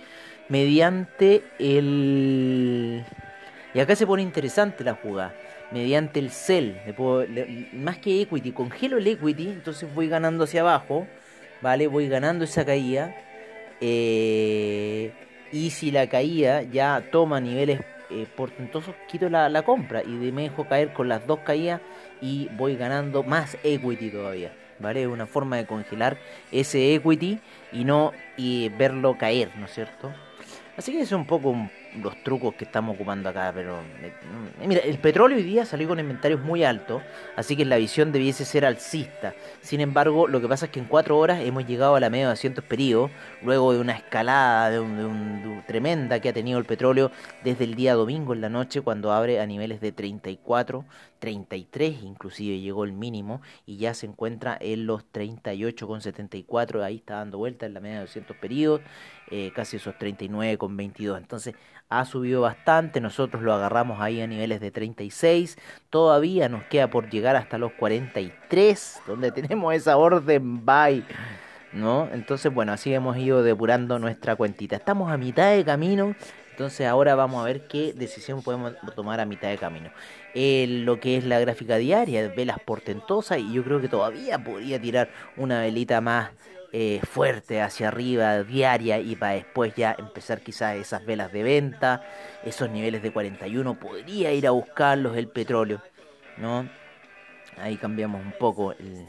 mediante 0.50 1.42
el... 1.58 3.04
Y 3.74 3.80
acá 3.80 3.96
se 3.96 4.06
pone 4.06 4.22
interesante 4.22 4.84
la 4.84 4.94
jugada. 4.94 5.34
Mediante 5.70 6.18
el 6.20 6.30
sell. 6.30 6.76
más 7.72 7.98
que 7.98 8.22
equity, 8.22 8.52
congelo 8.52 8.98
el 8.98 9.06
equity, 9.06 9.48
entonces 9.48 9.92
voy 9.94 10.08
ganando 10.08 10.44
hacia 10.44 10.60
abajo 10.60 11.06
¿vale? 11.62 11.86
Voy 11.86 12.08
ganando 12.08 12.44
esa 12.44 12.66
caída. 12.66 13.14
Eh, 13.80 15.12
y 15.50 15.70
si 15.70 15.90
la 15.90 16.08
caída 16.08 16.62
ya 16.62 17.08
toma 17.10 17.40
niveles 17.40 17.80
eh, 18.10 18.26
portentosos, 18.36 18.94
quito 19.08 19.30
la, 19.30 19.62
compra 19.62 20.02
y 20.02 20.08
me 20.08 20.42
dejo 20.42 20.66
caer 20.66 20.92
con 20.92 21.08
las 21.08 21.26
dos 21.26 21.40
caídas 21.40 21.80
y 22.20 22.48
voy 22.56 22.76
ganando 22.76 23.22
más 23.22 23.56
equity 23.62 24.10
todavía. 24.10 24.52
¿Vale? 24.78 25.02
Es 25.02 25.08
una 25.08 25.26
forma 25.26 25.56
de 25.56 25.66
congelar 25.66 26.18
ese 26.50 26.94
equity 26.94 27.38
y 27.72 27.84
no 27.84 28.12
y 28.36 28.68
verlo 28.70 29.16
caer, 29.16 29.50
¿no 29.56 29.66
es 29.66 29.72
cierto? 29.72 30.12
Así 30.76 30.90
que 30.90 31.02
es 31.02 31.12
un 31.12 31.24
poco 31.24 31.54
los 32.00 32.22
trucos 32.22 32.54
que 32.54 32.64
estamos 32.64 32.94
ocupando 32.94 33.28
acá, 33.28 33.52
pero 33.54 33.78
eh, 34.02 34.12
mira, 34.66 34.80
el 34.80 34.99
petróleo 34.99 35.37
hoy 35.37 35.42
día 35.42 35.66
salió 35.66 35.88
con 35.88 36.00
inventarios 36.00 36.40
muy 36.40 36.64
altos, 36.64 37.02
así 37.37 37.56
que 37.56 37.64
la 37.64 37.76
visión 37.76 38.12
debiese 38.12 38.44
ser 38.44 38.64
alcista. 38.64 39.34
Sin 39.61 39.80
embargo, 39.80 40.26
lo 40.26 40.40
que 40.40 40.49
pasa 40.49 40.66
es 40.66 40.72
que 40.72 40.80
en 40.80 40.87
cuatro 40.87 41.18
horas 41.18 41.40
hemos 41.42 41.66
llegado 41.66 41.94
a 41.94 42.00
la 42.00 42.11
media 42.11 42.26
de 42.26 42.30
200 42.30 42.64
periodos, 42.64 43.11
luego 43.42 43.72
de 43.72 43.80
una 43.80 43.92
escalada 43.92 44.70
de 44.70 44.80
un, 44.80 45.62
tremenda 45.66 46.20
que 46.20 46.28
ha 46.28 46.32
tenido 46.32 46.58
el 46.58 46.64
petróleo 46.64 47.11
desde 47.44 47.64
el 47.64 47.75
día 47.75 47.94
domingo 47.94 48.32
en 48.32 48.40
la 48.40 48.49
noche, 48.49 48.80
cuando 48.80 49.12
abre 49.12 49.40
a 49.40 49.46
niveles 49.46 49.80
de 49.80 49.92
34, 49.92 50.84
33 51.22 52.02
inclusive 52.02 52.58
llegó 52.58 52.82
el 52.82 52.92
mínimo 52.92 53.42
y 53.64 53.76
ya 53.76 53.94
se 53.94 54.06
encuentra 54.06 54.58
en 54.60 54.86
los 54.86 55.04
38,74, 55.12 56.82
ahí 56.82 56.96
está 56.96 57.18
dando 57.18 57.38
vuelta 57.38 57.64
en 57.64 57.74
la 57.74 57.80
media 57.80 57.98
de 57.98 58.06
200 58.06 58.36
periodos, 58.38 58.80
eh, 59.30 59.52
casi 59.54 59.76
esos 59.76 59.94
39,22. 59.94 61.18
Entonces, 61.18 61.54
ha 61.88 62.04
subido 62.06 62.40
bastante, 62.40 63.00
nosotros 63.00 63.40
lo 63.44 63.52
agarramos 63.52 64.00
ahí 64.00 64.20
a 64.20 64.26
niveles 64.26 64.60
de 64.60 64.72
36, 64.72 65.58
todavía 65.90 66.48
nos 66.48 66.64
queda 66.64 66.90
por 66.90 67.08
llegar 67.08 67.36
hasta 67.36 67.56
los 67.56 67.70
43, 67.74 69.02
donde 69.06 69.30
tenemos 69.30 69.72
esa 69.74 69.96
orden 69.98 70.66
buy, 70.66 71.04
¿no? 71.72 72.08
Entonces, 72.12 72.52
bueno, 72.52 72.72
así 72.72 72.92
hemos 72.92 73.16
ido 73.16 73.44
depurando 73.44 74.00
nuestra 74.00 74.34
cuentita. 74.34 74.74
Estamos 74.74 75.12
a 75.12 75.16
mitad 75.18 75.52
de 75.52 75.64
camino, 75.64 76.16
entonces 76.52 76.87
ahora 76.87 77.14
vamos 77.14 77.40
a 77.42 77.47
ver 77.47 77.66
qué 77.66 77.94
decisión 77.94 78.42
podemos 78.42 78.75
tomar 78.94 79.21
a 79.21 79.25
mitad 79.25 79.49
de 79.49 79.59
camino. 79.59 79.90
lo 80.35 81.00
que 81.00 81.16
es 81.16 81.25
la 81.25 81.40
gráfica 81.40 81.76
diaria, 81.78 82.28
velas 82.28 82.59
portentosas, 82.61 83.38
y 83.38 83.54
yo 83.54 83.64
creo 83.64 83.80
que 83.80 83.88
todavía 83.88 84.38
podría 84.38 84.80
tirar 84.80 85.11
una 85.37 85.62
velita 85.62 86.00
más 86.00 86.30
eh, 86.75 87.00
fuerte 87.11 87.61
hacia 87.61 87.88
arriba, 87.88 88.42
diaria, 88.42 88.99
y 88.99 89.16
para 89.16 89.32
después 89.35 89.75
ya 89.75 89.97
empezar 89.99 90.40
quizás 90.42 90.76
esas 90.76 91.04
velas 91.06 91.32
de 91.32 91.42
venta, 91.42 92.02
esos 92.44 92.71
niveles 92.71 93.02
de 93.02 93.12
41, 93.12 93.78
podría 93.80 94.32
ir 94.32 94.47
a 94.47 94.50
buscarlos 94.50 95.16
el 95.16 95.28
petróleo, 95.28 95.82
¿no? 96.37 96.68
Ahí 97.59 97.76
cambiamos 97.76 98.25
un 98.25 98.32
poco 98.32 98.73
el, 98.73 99.06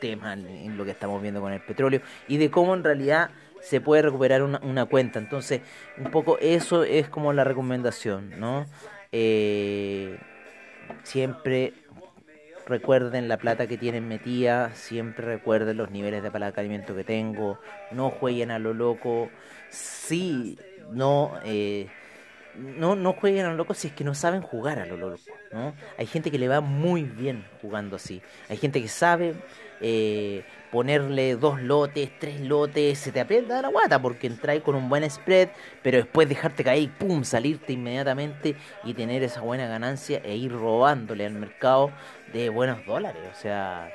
tema 0.00 0.34
en, 0.34 0.76
lo 0.76 0.84
que 0.84 0.90
estamos 0.90 1.22
viendo 1.22 1.40
con 1.40 1.52
el 1.52 1.60
petróleo 1.60 2.02
y 2.28 2.36
de 2.36 2.50
cómo 2.50 2.74
en 2.74 2.84
realidad 2.84 3.30
se 3.64 3.80
puede 3.80 4.02
recuperar 4.02 4.42
una, 4.42 4.60
una 4.62 4.86
cuenta. 4.86 5.18
Entonces, 5.18 5.62
un 5.98 6.10
poco 6.10 6.38
eso 6.38 6.84
es 6.84 7.08
como 7.08 7.32
la 7.32 7.44
recomendación, 7.44 8.38
¿no? 8.38 8.66
Eh, 9.12 10.18
siempre 11.02 11.72
Recuerden 12.66 13.28
la 13.28 13.36
plata 13.36 13.66
que 13.66 13.76
tienen 13.76 14.08
metida, 14.08 14.74
siempre 14.74 15.26
recuerden 15.26 15.76
los 15.76 15.90
niveles 15.90 16.22
de 16.22 16.28
apalancamiento 16.28 16.96
que 16.96 17.04
tengo, 17.04 17.58
no 17.90 18.08
jueguen 18.08 18.50
a 18.50 18.58
lo 18.58 18.72
loco, 18.72 19.28
sí, 19.68 20.58
no, 20.90 21.38
eh, 21.44 21.88
no, 22.56 22.96
no 22.96 23.12
jueguen 23.12 23.44
a 23.44 23.50
lo 23.50 23.56
loco 23.56 23.74
si 23.74 23.88
es 23.88 23.94
que 23.94 24.02
no 24.02 24.14
saben 24.14 24.40
jugar 24.40 24.78
a 24.78 24.86
lo 24.86 24.96
loco, 24.96 25.20
¿no? 25.52 25.74
Hay 25.98 26.06
gente 26.06 26.30
que 26.30 26.38
le 26.38 26.48
va 26.48 26.62
muy 26.62 27.02
bien 27.02 27.44
jugando 27.60 27.96
así, 27.96 28.22
hay 28.48 28.56
gente 28.56 28.80
que 28.80 28.88
sabe 28.88 29.34
eh, 29.86 30.44
ponerle 30.72 31.36
dos 31.36 31.60
lotes, 31.60 32.10
tres 32.18 32.40
lotes, 32.40 32.98
se 32.98 33.12
te 33.12 33.20
aprieta 33.20 33.60
la 33.60 33.68
guata 33.68 34.00
porque 34.00 34.26
entráis 34.26 34.62
con 34.62 34.74
un 34.74 34.88
buen 34.88 35.08
spread, 35.10 35.50
pero 35.82 35.98
después 35.98 36.26
dejarte 36.26 36.64
caer 36.64 36.82
y 36.84 36.88
pum, 36.88 37.22
salirte 37.22 37.74
inmediatamente 37.74 38.56
y 38.82 38.94
tener 38.94 39.22
esa 39.22 39.42
buena 39.42 39.66
ganancia 39.66 40.22
e 40.24 40.36
ir 40.36 40.52
robándole 40.52 41.26
al 41.26 41.34
mercado 41.34 41.92
de 42.32 42.48
buenos 42.48 42.86
dólares. 42.86 43.22
O 43.30 43.38
sea, 43.38 43.90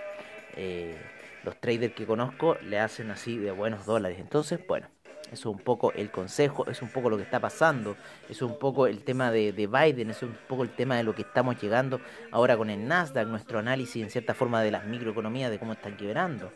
eh, 0.56 0.96
los 1.44 1.60
traders 1.60 1.96
que 1.96 2.06
conozco 2.06 2.56
le 2.62 2.80
hacen 2.80 3.10
así 3.10 3.40
de 3.40 3.50
buenos 3.50 3.88
dólares. 3.88 4.20
Entonces, 4.20 4.60
bueno. 4.68 4.88
Es 5.32 5.46
un 5.46 5.60
poco 5.60 5.92
el 5.94 6.10
consejo, 6.10 6.66
es 6.68 6.82
un 6.82 6.90
poco 6.90 7.10
lo 7.10 7.18
que 7.18 7.24
está 7.24 7.40
pasando, 7.40 7.96
es 8.28 8.42
un 8.42 8.58
poco 8.58 8.88
el 8.88 9.04
tema 9.04 9.32
de, 9.32 9.52
Biden, 9.52 10.10
es 10.10 10.24
un 10.24 10.36
poco 10.48 10.64
el 10.64 10.72
tema 10.72 10.98
de 10.98 11.04
lo 11.04 11.14
que 11.14 11.22
estamos 11.22 11.62
llegando 11.62 12.02
ahora 12.32 12.58
con 12.58 12.70
el 12.70 12.88
Nasdaq, 12.88 13.28
nuestro 13.28 13.60
análisis 13.60 14.02
en 14.02 14.10
cierta 14.10 14.34
forma 14.34 14.62
de 14.62 14.72
las 14.72 14.86
microeconomías, 14.86 15.52
de 15.52 15.60
cómo 15.60 15.74
están 15.74 15.98
quebrando. 15.98 16.52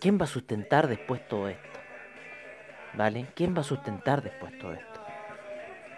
¿Quién 0.00 0.18
va 0.18 0.24
a 0.24 0.28
sustentar 0.28 0.88
después 0.88 1.26
todo 1.28 1.48
esto? 1.48 1.68
¿Vale? 2.94 3.26
¿Quién 3.34 3.54
va 3.54 3.60
a 3.60 3.64
sustentar 3.64 4.22
después 4.22 4.58
todo 4.58 4.72
esto? 4.72 5.00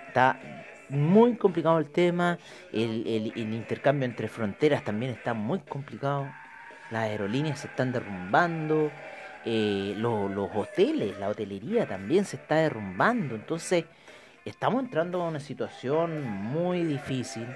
Está 0.08 0.38
muy 0.88 1.36
complicado 1.36 1.78
el 1.78 1.90
tema, 1.90 2.38
el, 2.72 3.06
el 3.06 3.54
intercambio 3.54 4.04
entre 4.04 4.28
fronteras 4.28 4.84
también 4.84 5.12
está 5.12 5.32
muy 5.32 5.60
complicado, 5.60 6.26
las 6.90 7.04
aerolíneas 7.04 7.60
se 7.60 7.68
están 7.68 7.92
derrumbando, 7.92 8.90
eh, 9.44 9.94
los 9.96 10.50
hoteles, 10.54 11.18
la 11.18 11.28
hotelería 11.28 11.86
también 11.86 12.24
se 12.24 12.36
está 12.36 12.56
derrumbando. 12.56 13.34
Entonces, 13.34 13.84
estamos 14.44 14.84
entrando 14.84 15.22
a 15.22 15.28
una 15.28 15.40
situación 15.40 16.22
muy 16.22 16.84
difícil. 16.84 17.46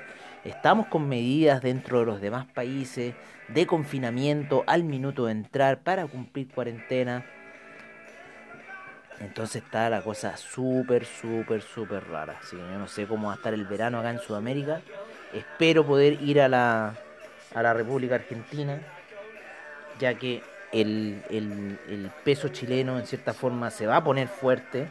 Estamos 0.45 0.87
con 0.87 1.09
medidas 1.09 1.63
dentro 1.63 2.01
de 2.01 2.07
los 2.07 2.21
demás 2.21 2.47
países 2.47 3.15
de 3.49 3.67
confinamiento 3.67 4.65
al 4.67 4.85
minuto 4.85 5.27
de 5.27 5.33
entrar 5.33 5.81
para 5.81 6.07
cumplir 6.07 6.49
cuarentena. 6.49 7.25
Entonces 9.21 9.63
está 9.63 9.89
la 9.89 10.03
cosa 10.03 10.37
súper, 10.37 11.05
súper, 11.05 11.63
súper 11.63 12.09
rara. 12.09 12.39
Así 12.41 12.57
yo 12.57 12.79
no 12.79 12.87
sé 12.87 13.07
cómo 13.07 13.29
va 13.29 13.35
a 13.35 13.37
estar 13.37 13.55
el 13.55 13.65
verano 13.65 13.99
acá 13.99 14.11
en 14.11 14.19
Sudamérica. 14.19 14.83
Espero 15.33 15.87
poder 15.87 16.21
ir 16.23 16.41
a 16.41 16.49
la, 16.49 16.95
a 17.55 17.63
la 17.63 17.73
República 17.73 18.17
Argentina, 18.17 18.81
ya 19.99 20.15
que 20.15 20.43
el, 20.81 21.23
el, 21.31 22.11
peso 22.25 22.49
chileno 22.49 22.99
en 22.99 23.07
cierta 23.07 23.33
forma 23.33 23.71
se 23.71 23.87
va 23.87 23.97
a 23.97 24.05
poner 24.05 24.29
fuerte 24.29 24.89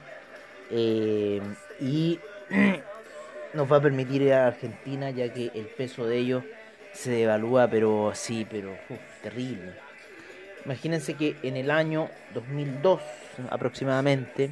eh, 0.72 1.42
y 1.80 2.20
nos 3.54 3.72
va 3.72 3.78
a 3.78 3.82
permitir 3.82 4.22
ir 4.22 4.34
a 4.34 4.48
Argentina, 4.48 5.10
ya 5.10 5.32
que 5.32 5.52
el 5.54 5.66
peso 5.66 6.06
de 6.06 6.18
ellos 6.18 6.44
se 6.94 7.12
devalúa, 7.12 7.68
pero 7.70 8.12
sí, 8.14 8.48
pero 8.50 8.76
terrible. 9.22 9.74
Imagínense 10.66 11.14
que 11.14 11.36
en 11.44 11.58
el 11.58 11.70
año 11.70 12.10
2002 12.34 13.02
aproximadamente, 13.50 14.52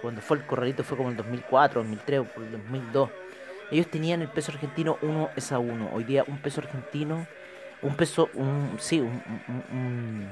cuando 0.00 0.20
fue 0.20 0.38
el 0.38 0.46
corralito 0.46 0.84
fue 0.84 0.96
como 0.96 1.10
el 1.10 1.16
2004, 1.16 1.82
2003 1.82 2.20
o 2.20 2.40
el 2.40 2.52
2002, 2.52 3.10
ellos 3.70 3.88
tenían 3.88 4.22
el 4.22 4.28
peso 4.28 4.52
argentino 4.52 4.96
1 5.02 5.30
es 5.36 5.52
a 5.52 5.58
1. 5.58 5.90
Hoy 5.92 6.04
día 6.04 6.24
un 6.26 6.38
peso 6.38 6.60
argentino, 6.60 7.26
un 7.82 7.96
peso, 7.96 8.28
un, 8.34 8.76
sí, 8.78 9.00
un, 9.00 9.22
un, 9.72 10.28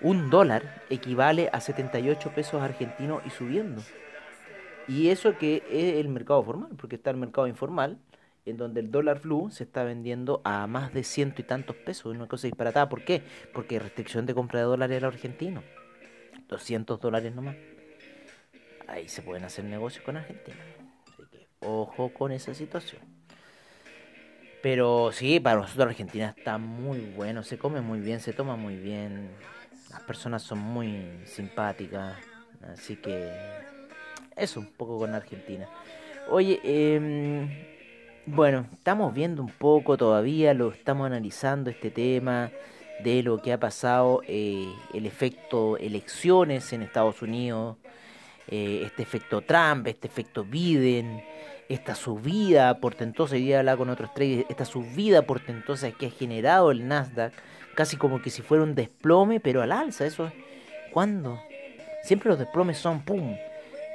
un 0.00 0.30
dólar 0.30 0.82
equivale 0.90 1.48
a 1.52 1.60
78 1.60 2.30
pesos 2.34 2.62
argentinos 2.62 3.22
y 3.26 3.30
subiendo. 3.30 3.82
Y 4.88 5.08
eso 5.08 5.38
que 5.38 5.62
es 5.70 6.00
el 6.00 6.08
mercado 6.08 6.42
formal, 6.42 6.70
porque 6.76 6.96
está 6.96 7.10
el 7.10 7.16
mercado 7.16 7.46
informal, 7.46 7.98
en 8.44 8.56
donde 8.56 8.80
el 8.80 8.90
dólar 8.90 9.20
blue 9.20 9.50
se 9.50 9.64
está 9.64 9.84
vendiendo 9.84 10.40
a 10.44 10.66
más 10.66 10.92
de 10.92 11.04
ciento 11.04 11.40
y 11.40 11.44
tantos 11.44 11.76
pesos, 11.76 12.14
una 12.14 12.26
cosa 12.26 12.48
disparatada. 12.48 12.88
¿Por 12.88 13.04
qué? 13.04 13.22
Porque 13.52 13.78
restricción 13.78 14.26
de 14.26 14.34
compra 14.34 14.60
de 14.60 14.66
dólares 14.66 14.98
al 14.98 15.08
argentino. 15.08 15.62
200 16.48 17.00
dólares 17.00 17.34
nomás. 17.34 17.56
Ahí 18.88 19.08
se 19.08 19.22
pueden 19.22 19.44
hacer 19.44 19.64
negocios 19.64 20.04
con 20.04 20.16
Argentina. 20.16 20.58
Así 21.06 21.22
que 21.30 21.46
ojo 21.60 22.12
con 22.12 22.32
esa 22.32 22.52
situación. 22.52 23.00
Pero 24.62 25.10
sí, 25.12 25.40
para 25.40 25.60
nosotros 25.60 25.88
Argentina 25.88 26.34
está 26.36 26.56
muy 26.56 27.00
bueno, 27.16 27.42
se 27.42 27.58
come 27.58 27.80
muy 27.80 28.00
bien, 28.00 28.20
se 28.20 28.32
toma 28.32 28.56
muy 28.56 28.76
bien. 28.76 29.30
Las 29.90 30.02
personas 30.02 30.42
son 30.42 30.58
muy 30.58 31.04
simpáticas. 31.26 32.16
Así 32.72 32.96
que 32.96 33.30
eso 34.36 34.60
un 34.60 34.66
poco 34.66 34.98
con 34.98 35.14
Argentina. 35.14 35.68
Oye, 36.30 36.60
eh, 36.62 37.80
bueno, 38.26 38.66
estamos 38.72 39.12
viendo 39.12 39.42
un 39.42 39.50
poco 39.50 39.96
todavía, 39.96 40.54
lo 40.54 40.70
estamos 40.70 41.06
analizando 41.06 41.70
este 41.70 41.90
tema 41.90 42.52
de 43.02 43.22
lo 43.24 43.42
que 43.42 43.52
ha 43.52 43.58
pasado, 43.58 44.22
eh, 44.28 44.72
el 44.94 45.06
efecto 45.06 45.76
elecciones 45.76 46.72
en 46.72 46.82
Estados 46.82 47.20
Unidos, 47.20 47.78
eh, 48.46 48.82
este 48.84 49.02
efecto 49.02 49.40
Trump, 49.40 49.88
este 49.88 50.06
efecto 50.06 50.44
Biden, 50.44 51.22
esta 51.74 51.94
subida 51.94 52.78
portentosa, 52.78 53.36
y 53.36 53.52
hablar 53.52 53.78
con 53.78 53.90
otros 53.90 54.12
traders, 54.14 54.46
esta 54.48 54.64
subida 54.64 55.22
portentosa 55.22 55.90
que 55.92 56.06
ha 56.06 56.10
generado 56.10 56.70
el 56.70 56.86
Nasdaq, 56.86 57.32
casi 57.74 57.96
como 57.96 58.20
que 58.20 58.30
si 58.30 58.42
fuera 58.42 58.64
un 58.64 58.74
desplome, 58.74 59.40
pero 59.40 59.62
al 59.62 59.72
alza, 59.72 60.04
eso 60.06 60.26
es, 60.26 60.32
¿cuándo? 60.92 61.40
Siempre 62.02 62.28
los 62.28 62.38
desplomes 62.38 62.78
son 62.78 63.02
pum, 63.02 63.36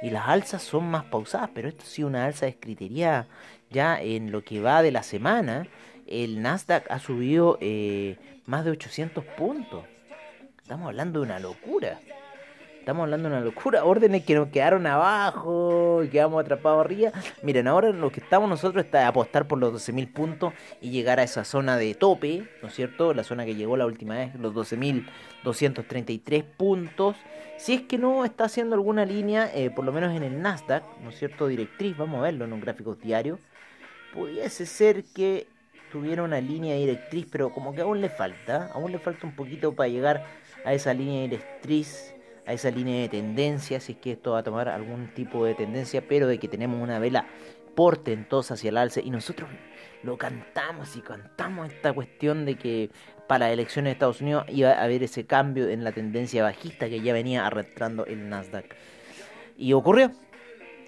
y 0.02 0.10
las 0.10 0.28
alzas 0.28 0.62
son 0.62 0.90
más 0.90 1.04
pausadas, 1.04 1.50
pero 1.54 1.68
esto 1.68 1.84
sí 1.84 2.04
una 2.04 2.26
alza 2.26 2.46
descriteria 2.46 3.26
ya 3.70 4.00
en 4.00 4.32
lo 4.32 4.42
que 4.42 4.60
va 4.60 4.82
de 4.82 4.92
la 4.92 5.02
semana, 5.02 5.66
el 6.06 6.40
Nasdaq 6.40 6.90
ha 6.90 6.98
subido 6.98 7.58
eh, 7.60 8.16
más 8.46 8.64
de 8.64 8.70
800 8.70 9.24
puntos. 9.24 9.84
Estamos 10.62 10.88
hablando 10.88 11.20
de 11.20 11.26
una 11.26 11.38
locura. 11.38 12.00
Estamos 12.80 13.04
hablando 13.04 13.28
de 13.28 13.36
una 13.36 13.44
locura. 13.44 13.84
Órdenes 13.84 14.24
que 14.24 14.34
nos 14.34 14.48
quedaron 14.48 14.86
abajo 14.86 16.02
y 16.02 16.08
quedamos 16.08 16.40
atrapados 16.40 16.84
arriba. 16.84 17.12
Miren, 17.42 17.68
ahora 17.68 17.90
lo 17.90 18.10
que 18.10 18.20
estamos 18.20 18.48
nosotros 18.48 18.84
está 18.84 19.06
apostar 19.06 19.46
por 19.46 19.58
los 19.58 19.72
12.000 19.74 20.12
puntos 20.12 20.54
y 20.80 20.90
llegar 20.90 21.20
a 21.20 21.22
esa 21.22 21.44
zona 21.44 21.76
de 21.76 21.94
tope, 21.94 22.48
¿no 22.62 22.68
es 22.68 22.74
cierto? 22.74 23.12
La 23.14 23.24
zona 23.24 23.44
que 23.44 23.54
llegó 23.54 23.76
la 23.76 23.86
última 23.86 24.16
vez, 24.16 24.34
los 24.36 24.54
12.233 24.54 26.44
puntos. 26.44 27.16
Si 27.58 27.74
es 27.74 27.82
que 27.82 27.98
no 27.98 28.24
está 28.24 28.44
haciendo 28.44 28.74
alguna 28.74 29.04
línea, 29.04 29.50
eh, 29.54 29.70
por 29.70 29.84
lo 29.84 29.92
menos 29.92 30.16
en 30.16 30.22
el 30.22 30.40
Nasdaq, 30.40 30.84
¿no 31.02 31.10
es 31.10 31.18
cierto? 31.18 31.46
Directriz, 31.48 31.96
vamos 31.96 32.20
a 32.20 32.22
verlo 32.22 32.44
en 32.44 32.52
un 32.52 32.60
gráfico 32.60 32.94
diario 32.94 33.38
pudiese 34.12 34.66
ser 34.66 35.04
que 35.04 35.46
tuviera 35.92 36.22
una 36.22 36.40
línea 36.40 36.74
directriz, 36.74 37.26
pero 37.30 37.50
como 37.50 37.74
que 37.74 37.82
aún 37.82 38.00
le 38.00 38.08
falta, 38.08 38.70
aún 38.74 38.92
le 38.92 38.98
falta 38.98 39.26
un 39.26 39.34
poquito 39.34 39.74
para 39.74 39.88
llegar 39.88 40.26
a 40.64 40.74
esa 40.74 40.92
línea 40.92 41.22
directriz, 41.22 42.14
a 42.48 42.54
esa 42.54 42.70
línea 42.70 43.02
de 43.02 43.10
tendencia, 43.10 43.78
si 43.78 43.92
es 43.92 43.98
que 43.98 44.12
esto 44.12 44.32
va 44.32 44.38
a 44.38 44.42
tomar 44.42 44.70
algún 44.70 45.12
tipo 45.12 45.44
de 45.44 45.54
tendencia, 45.54 46.02
pero 46.08 46.26
de 46.26 46.38
que 46.38 46.48
tenemos 46.48 46.82
una 46.82 46.98
vela 46.98 47.26
portentosa 47.74 48.54
hacia 48.54 48.70
el 48.70 48.78
alce 48.78 49.02
y 49.04 49.10
nosotros 49.10 49.50
lo 50.02 50.16
cantamos 50.16 50.96
y 50.96 51.02
cantamos 51.02 51.70
esta 51.70 51.92
cuestión 51.92 52.46
de 52.46 52.56
que 52.56 52.90
para 53.28 53.46
las 53.46 53.52
elecciones 53.52 53.90
de 53.90 53.92
Estados 53.92 54.22
Unidos 54.22 54.46
iba 54.48 54.72
a 54.72 54.82
haber 54.82 55.02
ese 55.02 55.26
cambio 55.26 55.68
en 55.68 55.84
la 55.84 55.92
tendencia 55.92 56.42
bajista 56.42 56.88
que 56.88 57.02
ya 57.02 57.12
venía 57.12 57.46
arrastrando 57.46 58.06
el 58.06 58.30
Nasdaq. 58.30 58.74
Y 59.58 59.74
ocurrió, 59.74 60.10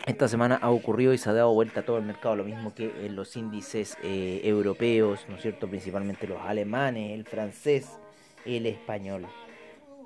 esta 0.07 0.29
semana 0.29 0.59
ha 0.62 0.70
ocurrido 0.70 1.12
y 1.12 1.18
se 1.18 1.29
ha 1.29 1.35
dado 1.35 1.53
vuelta 1.53 1.85
todo 1.85 1.99
el 1.99 2.05
mercado, 2.05 2.37
lo 2.37 2.44
mismo 2.44 2.75
que 2.75 2.90
en 3.05 3.14
los 3.16 3.37
índices 3.37 3.99
eh, 4.03 4.40
europeos, 4.44 5.27
¿no 5.29 5.37
es 5.37 5.42
cierto? 5.42 5.68
Principalmente 5.68 6.27
los 6.27 6.40
alemanes, 6.40 7.12
el 7.12 7.27
francés, 7.27 7.99
el 8.46 8.64
español. 8.64 9.27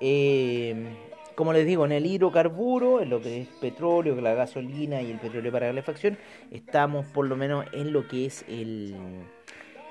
Em, 0.01 0.93
como 1.35 1.53
les 1.53 1.65
digo, 1.65 1.85
en 1.85 1.91
el 1.91 2.05
hidrocarburo, 2.05 3.01
en 3.01 3.09
lo 3.09 3.21
que 3.21 3.41
es 3.41 3.47
petróleo, 3.47 4.19
la 4.21 4.33
gasolina 4.33 5.01
y 5.01 5.11
el 5.11 5.19
petróleo 5.19 5.51
para 5.51 5.67
calefacción, 5.67 6.17
estamos 6.51 7.05
por 7.07 7.27
lo 7.27 7.35
menos 7.35 7.65
en 7.73 7.91
lo 7.91 8.07
que 8.07 8.25
es 8.25 8.45
el, 8.47 8.95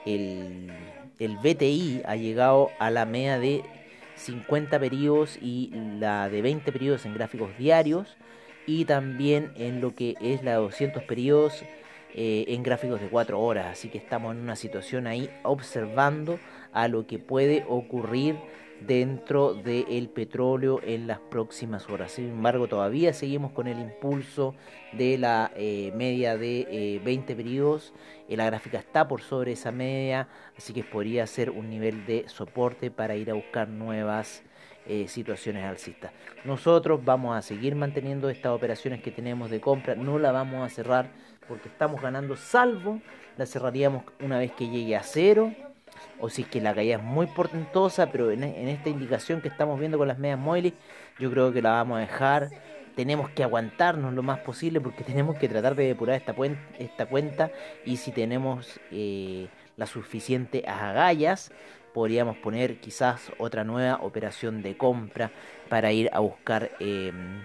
el, 0.06 0.72
el 1.18 1.36
BTI, 1.36 2.02
ha 2.06 2.16
llegado 2.16 2.70
a 2.78 2.90
la 2.90 3.04
media 3.04 3.38
de 3.38 3.62
50 4.16 4.78
periodos 4.78 5.38
y 5.40 5.70
la 5.98 6.28
de 6.28 6.42
20 6.42 6.72
periodos 6.72 7.04
en 7.04 7.14
gráficos 7.14 7.56
diarios 7.58 8.16
y 8.66 8.84
también 8.84 9.52
en 9.56 9.80
lo 9.80 9.94
que 9.94 10.14
es 10.20 10.42
la 10.42 10.54
200 10.54 11.02
periodos 11.02 11.62
eh, 12.14 12.44
en 12.48 12.62
gráficos 12.62 13.00
de 13.00 13.08
4 13.08 13.40
horas. 13.40 13.66
Así 13.66 13.88
que 13.88 13.98
estamos 13.98 14.34
en 14.34 14.40
una 14.40 14.56
situación 14.56 15.06
ahí 15.06 15.28
observando 15.42 16.38
a 16.72 16.88
lo 16.88 17.06
que 17.06 17.18
puede 17.18 17.64
ocurrir 17.68 18.36
dentro 18.80 19.54
del 19.54 20.08
petróleo 20.08 20.80
en 20.82 21.06
las 21.06 21.18
próximas 21.18 21.88
horas. 21.88 22.12
Sin 22.12 22.28
embargo, 22.28 22.68
todavía 22.68 23.12
seguimos 23.12 23.52
con 23.52 23.66
el 23.66 23.78
impulso 23.78 24.54
de 24.92 25.18
la 25.18 25.52
eh, 25.56 25.92
media 25.94 26.36
de 26.36 27.00
20 27.04 27.32
eh, 27.32 27.36
periodos. 27.36 27.92
la 28.28 28.46
gráfica 28.46 28.78
está 28.78 29.08
por 29.08 29.22
sobre 29.22 29.52
esa 29.52 29.72
media, 29.72 30.28
así 30.56 30.72
que 30.72 30.84
podría 30.84 31.26
ser 31.26 31.50
un 31.50 31.70
nivel 31.70 32.04
de 32.06 32.28
soporte 32.28 32.90
para 32.90 33.16
ir 33.16 33.30
a 33.30 33.34
buscar 33.34 33.68
nuevas 33.68 34.42
eh, 34.86 35.08
situaciones 35.08 35.64
alcistas. 35.64 36.12
Nosotros 36.44 37.02
vamos 37.02 37.34
a 37.34 37.40
seguir 37.40 37.74
manteniendo 37.74 38.28
estas 38.28 38.52
operaciones 38.52 39.02
que 39.02 39.10
tenemos 39.10 39.50
de 39.50 39.60
compra, 39.60 39.94
no 39.94 40.18
la 40.18 40.30
vamos 40.30 40.62
a 40.62 40.68
cerrar 40.68 41.10
porque 41.48 41.68
estamos 41.68 42.02
ganando, 42.02 42.36
salvo 42.36 43.00
la 43.36 43.46
cerraríamos 43.46 44.04
una 44.20 44.38
vez 44.38 44.52
que 44.52 44.68
llegue 44.68 44.94
a 44.94 45.02
cero 45.02 45.52
o 46.24 46.30
si 46.30 46.40
es 46.40 46.48
que 46.48 46.58
la 46.62 46.74
caída 46.74 46.96
es 46.96 47.02
muy 47.02 47.26
portentosa, 47.26 48.10
pero 48.10 48.30
en, 48.30 48.42
esta 48.44 48.88
indicación 48.88 49.42
que 49.42 49.48
estamos 49.48 49.78
viendo 49.78 49.98
con 49.98 50.08
las 50.08 50.18
medias 50.18 50.38
móviles, 50.38 50.72
yo 51.18 51.30
creo 51.30 51.52
que 51.52 51.60
la 51.60 51.72
vamos 51.72 51.98
a 51.98 52.00
dejar. 52.00 52.48
Tenemos 52.96 53.28
que 53.28 53.42
aguantarnos 53.42 54.14
lo 54.14 54.22
más 54.22 54.38
posible 54.38 54.80
porque 54.80 55.04
tenemos 55.12 55.36
que 55.36 55.50
tratar 55.50 55.74
de 55.74 55.86
depurar 55.86 56.16
esta, 56.16 56.32
cuenta 57.04 57.50
y 57.84 57.98
si 57.98 58.10
tenemos 58.10 58.80
eh, 58.90 59.48
la 59.76 59.84
suficiente 59.84 60.64
agallas, 60.66 61.52
podríamos 61.92 62.38
poner 62.38 62.80
quizás 62.80 63.30
otra 63.36 63.62
nueva 63.62 63.98
operación 64.00 64.62
de 64.62 64.78
compra 64.78 65.30
para 65.68 65.92
ir 65.92 66.08
a 66.10 66.20
buscar 66.20 66.70
em, 66.80 67.42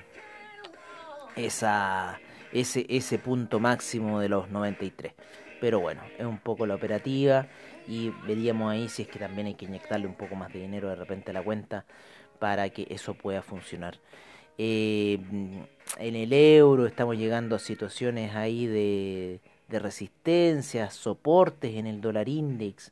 ese 1.36 3.20
punto 3.20 3.60
máximo 3.60 4.22
de 4.22 4.30
los 4.30 4.50
93. 4.50 5.12
Pero 5.60 5.82
bueno, 5.82 6.02
es 6.18 6.26
un 6.26 6.38
poco 6.38 6.66
la 6.66 6.76
operativa 6.76 7.46
y 7.88 8.10
veríamos 8.28 8.72
ahí 8.72 8.90
si 8.90 9.04
es 9.04 9.08
que 9.08 9.20
también 9.20 9.48
hay 9.48 9.56
que 9.56 9.66
inyectarle 9.66 10.08
un 10.08 10.16
poco 10.16 10.36
más 10.36 10.52
de 10.54 10.60
dinero 10.60 10.90
de 10.90 10.96
repente 10.96 11.32
a 11.32 11.34
la 11.34 11.44
cuenta 11.44 11.86
para 12.40 12.70
que 12.70 12.88
eso 12.90 13.14
pueda 13.14 13.42
funcionar. 13.42 13.98
Em, 14.58 15.66
en 15.98 16.16
el 16.16 16.34
euro 16.34 16.86
estamos 16.86 17.18
llegando 17.18 17.56
a 17.56 17.60
situaciones 17.60 18.36
ahí 18.36 18.68
de, 18.68 19.42
de 19.70 19.80
resistencia, 19.80 20.90
soportes 20.92 21.76
en 21.76 21.88
el 21.88 22.02
dólar 22.02 22.30
index 22.30 22.92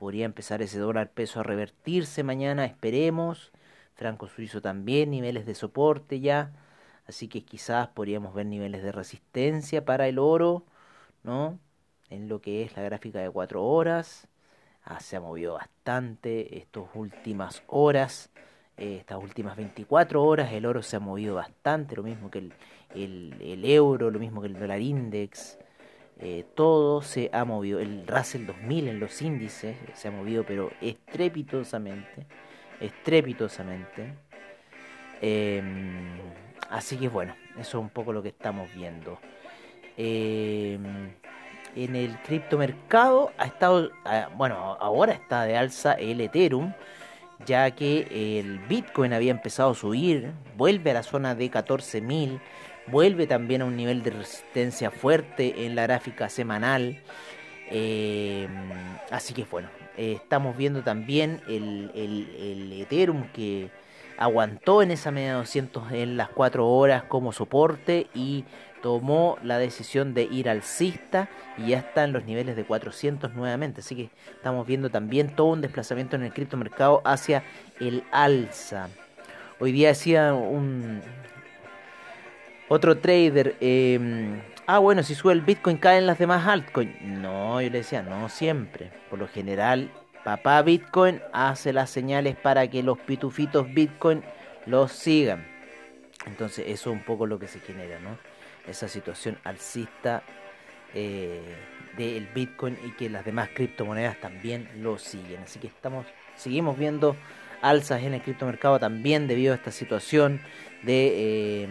Podría 0.00 0.24
empezar 0.24 0.62
ese 0.62 0.78
dólar 0.78 1.10
peso 1.10 1.40
a 1.40 1.42
revertirse 1.42 2.22
mañana, 2.22 2.64
esperemos. 2.64 3.52
Franco 3.96 4.28
suizo 4.28 4.62
también, 4.62 5.10
niveles 5.10 5.44
de 5.44 5.54
soporte 5.54 6.20
ya. 6.20 6.52
Así 7.06 7.28
que 7.28 7.44
quizás 7.44 7.88
podríamos 7.88 8.32
ver 8.32 8.46
niveles 8.46 8.82
de 8.82 8.92
resistencia 8.92 9.84
para 9.84 10.08
el 10.08 10.18
oro, 10.18 10.64
¿no? 11.22 11.58
En 12.10 12.28
lo 12.28 12.40
que 12.40 12.62
es 12.62 12.76
la 12.76 12.82
gráfica 12.82 13.20
de 13.20 13.30
4 13.30 13.64
horas. 13.64 14.28
Ah, 14.84 15.00
se 15.00 15.16
ha 15.16 15.20
movido 15.20 15.54
bastante 15.54 16.58
estas 16.58 16.84
últimas 16.94 17.62
horas. 17.66 18.30
Eh, 18.76 18.96
estas 19.00 19.22
últimas 19.22 19.56
24 19.56 20.24
horas 20.24 20.52
el 20.52 20.64
oro 20.64 20.82
se 20.82 20.96
ha 20.96 21.00
movido 21.00 21.34
bastante, 21.34 21.94
lo 21.96 22.02
mismo 22.02 22.30
que 22.30 22.38
el, 22.38 22.54
el, 22.94 23.64
euro, 23.66 24.10
lo 24.10 24.18
mismo 24.18 24.40
que 24.40 24.48
el 24.48 24.58
dólar 24.58 24.80
index. 24.80 25.58
Eh, 26.18 26.44
todo 26.54 27.02
se 27.02 27.30
ha 27.32 27.44
movido. 27.44 27.78
El 27.78 28.06
Russell 28.06 28.46
2000 28.46 28.88
en 28.88 29.00
los 29.00 29.20
índices 29.22 29.76
se 29.94 30.08
ha 30.08 30.10
movido, 30.10 30.44
pero 30.44 30.70
estrepitosamente. 30.80 32.26
Estrepitosamente. 32.80 34.14
Em, 35.20 36.18
así 36.70 36.96
que 36.96 37.08
bueno, 37.08 37.34
eso 37.52 37.78
es 37.78 37.82
un 37.82 37.90
poco 37.90 38.12
lo 38.12 38.22
que 38.22 38.30
estamos 38.30 38.72
viendo. 38.74 39.18
Em, 39.96 41.12
en 41.76 41.96
el 41.96 42.18
criptomercado 42.22 43.32
ha 43.38 43.46
estado, 43.46 43.90
ah, 44.04 44.28
bueno, 44.36 44.56
ahora 44.80 45.12
está 45.12 45.44
de 45.44 45.56
alza 45.56 45.92
el 45.94 46.20
Ethereum, 46.20 46.72
ya 47.46 47.70
que 47.70 48.38
el 48.40 48.58
Bitcoin 48.60 49.12
había 49.12 49.30
empezado 49.30 49.70
a 49.70 49.74
subir, 49.74 50.32
vuelve 50.56 50.90
a 50.90 50.94
la 50.94 51.02
zona 51.02 51.34
de 51.34 51.50
14.000, 51.50 52.40
vuelve 52.86 53.26
también 53.26 53.62
a 53.62 53.64
un 53.64 53.76
nivel 53.76 54.02
de 54.02 54.10
resistencia 54.10 54.90
fuerte 54.90 55.66
en 55.66 55.74
la 55.74 55.82
gráfica 55.84 56.28
semanal. 56.28 57.00
Em, 57.70 58.50
así 59.10 59.32
que 59.32 59.44
bueno, 59.44 59.68
eh, 59.96 60.14
estamos 60.16 60.56
viendo 60.56 60.82
también 60.82 61.40
el, 61.48 61.90
Ethereum 62.80 63.28
que 63.32 63.70
aguantó 64.18 64.82
en 64.82 64.90
esa 64.90 65.10
media 65.10 65.34
200 65.34 65.92
en 65.92 66.16
las 66.16 66.28
4 66.30 66.68
horas 66.68 67.04
como 67.04 67.32
soporte 67.32 68.08
y 68.14 68.44
tomó 68.82 69.38
la 69.42 69.58
decisión 69.58 70.14
de 70.14 70.24
ir 70.24 70.48
alcista 70.48 71.28
y 71.56 71.68
ya 71.68 71.78
está 71.78 72.04
en 72.04 72.12
los 72.12 72.24
niveles 72.24 72.56
de 72.56 72.64
400 72.64 73.34
nuevamente. 73.34 73.80
Así 73.80 73.94
que 73.94 74.10
estamos 74.34 74.66
viendo 74.66 74.90
también 74.90 75.34
todo 75.34 75.48
un 75.48 75.60
desplazamiento 75.60 76.16
en 76.16 76.22
el 76.22 76.32
criptomercado 76.32 77.02
hacia 77.04 77.42
el 77.78 78.04
alza. 78.10 78.88
Hoy 79.58 79.72
día 79.72 79.88
decía 79.88 80.32
un 80.34 81.02
otro 82.68 82.98
trader, 82.98 83.56
em, 83.60 84.40
ah 84.66 84.78
bueno, 84.78 85.02
si 85.02 85.14
sube 85.14 85.32
el 85.32 85.40
Bitcoin 85.40 85.76
caen 85.76 86.06
las 86.06 86.18
demás 86.18 86.46
altcoins. 86.46 87.02
No, 87.02 87.60
yo 87.60 87.68
le 87.68 87.78
decía, 87.78 88.02
no 88.02 88.28
siempre. 88.28 88.90
Por 89.10 89.18
lo 89.18 89.28
general 89.28 89.90
Papá 90.24 90.60
Bitcoin 90.62 91.20
hace 91.32 91.72
las 91.72 91.90
señales 91.90 92.36
para 92.36 92.68
que 92.68 92.82
los 92.82 92.98
pitufitos 92.98 93.72
Bitcoin 93.72 94.22
los 94.66 94.92
sigan. 94.92 95.46
Entonces 96.26 96.66
eso 96.68 96.90
es 96.90 96.96
un 96.96 97.02
poco 97.02 97.26
lo 97.26 97.38
que 97.38 97.48
se 97.48 97.60
genera, 97.60 97.98
¿no? 98.00 98.18
Esa 98.70 98.88
situación 98.88 99.38
alcista 99.44 100.22
eh, 100.94 101.40
del 101.96 102.26
Bitcoin 102.28 102.78
y 102.84 102.92
que 102.92 103.10
las 103.10 103.24
demás 103.24 103.50
criptomonedas 103.54 104.20
también 104.20 104.68
lo 104.76 104.98
siguen. 104.98 105.42
Así 105.42 105.58
que 105.58 105.66
estamos, 105.66 106.06
seguimos 106.36 106.78
viendo 106.78 107.16
alzas 107.62 108.02
en 108.02 108.14
el 108.14 108.22
criptomercado 108.22 108.78
también 108.78 109.26
debido 109.26 109.52
a 109.52 109.56
esta 109.56 109.70
situación 109.70 110.40
de, 110.82 111.64
eh, 111.64 111.68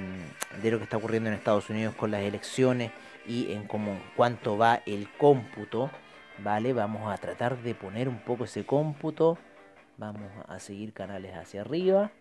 de 0.62 0.72
lo 0.72 0.78
que 0.78 0.84
está 0.84 0.98
ocurriendo 0.98 1.30
en 1.30 1.36
Estados 1.36 1.70
Unidos 1.70 1.96
con 1.96 2.12
las 2.12 2.22
elecciones 2.22 2.92
y 3.28 3.52
en 3.54 3.66
cómo, 3.66 4.00
cuánto 4.16 4.58
va 4.58 4.82
el 4.86 5.10
cómputo 5.18 5.90
Vale, 6.42 6.72
vamos 6.72 7.12
a 7.12 7.18
tratar 7.18 7.58
de 7.58 7.76
poner 7.76 8.08
un 8.08 8.20
poco 8.20 8.46
ese 8.46 8.66
cómputo. 8.66 9.38
Vamos 9.98 10.32
a 10.48 10.60
seguir 10.60 10.94
canales 10.94 11.36
hacia 11.36 11.62
arriba. 11.62 12.12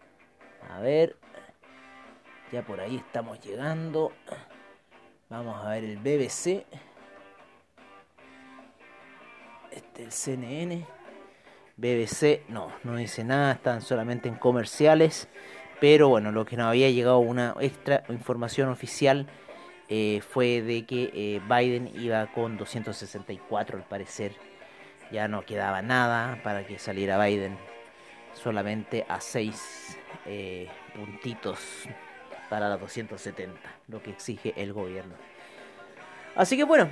A 0.68 0.80
ver. 0.80 1.16
Ya 2.50 2.62
por 2.62 2.80
ahí 2.80 2.96
estamos 2.96 3.38
llegando. 3.40 4.12
Vamos 5.30 5.62
a 5.62 5.68
ver 5.68 5.84
el 5.84 5.98
BBC. 5.98 6.64
Este 9.70 10.02
el 10.02 10.10
CNN. 10.10 10.86
BBC, 11.76 12.48
no, 12.48 12.72
no 12.82 12.96
dice 12.96 13.24
nada, 13.24 13.52
están 13.52 13.82
solamente 13.82 14.30
en 14.30 14.36
comerciales. 14.36 15.28
Pero 15.80 16.08
bueno, 16.08 16.32
lo 16.32 16.46
que 16.46 16.56
nos 16.56 16.68
había 16.68 16.90
llegado 16.90 17.18
una 17.18 17.54
extra 17.60 18.04
información 18.08 18.70
oficial 18.70 19.26
eh, 19.90 20.22
fue 20.26 20.62
de 20.62 20.86
que 20.86 21.10
eh, 21.12 21.42
Biden 21.46 21.92
iba 21.94 22.26
con 22.32 22.56
264 22.56 23.76
al 23.76 23.84
parecer. 23.84 24.32
Ya 25.12 25.28
no 25.28 25.44
quedaba 25.44 25.82
nada 25.82 26.40
para 26.42 26.66
que 26.66 26.78
saliera 26.78 27.22
Biden. 27.22 27.58
Solamente 28.32 29.04
a 29.08 29.20
6 29.20 29.98
eh, 30.24 30.68
puntitos 30.94 31.86
para 32.48 32.68
los 32.68 32.80
270, 32.80 33.58
lo 33.88 34.02
que 34.02 34.10
exige 34.10 34.54
el 34.56 34.72
gobierno. 34.72 35.14
Así 36.34 36.56
que 36.56 36.64
bueno, 36.64 36.88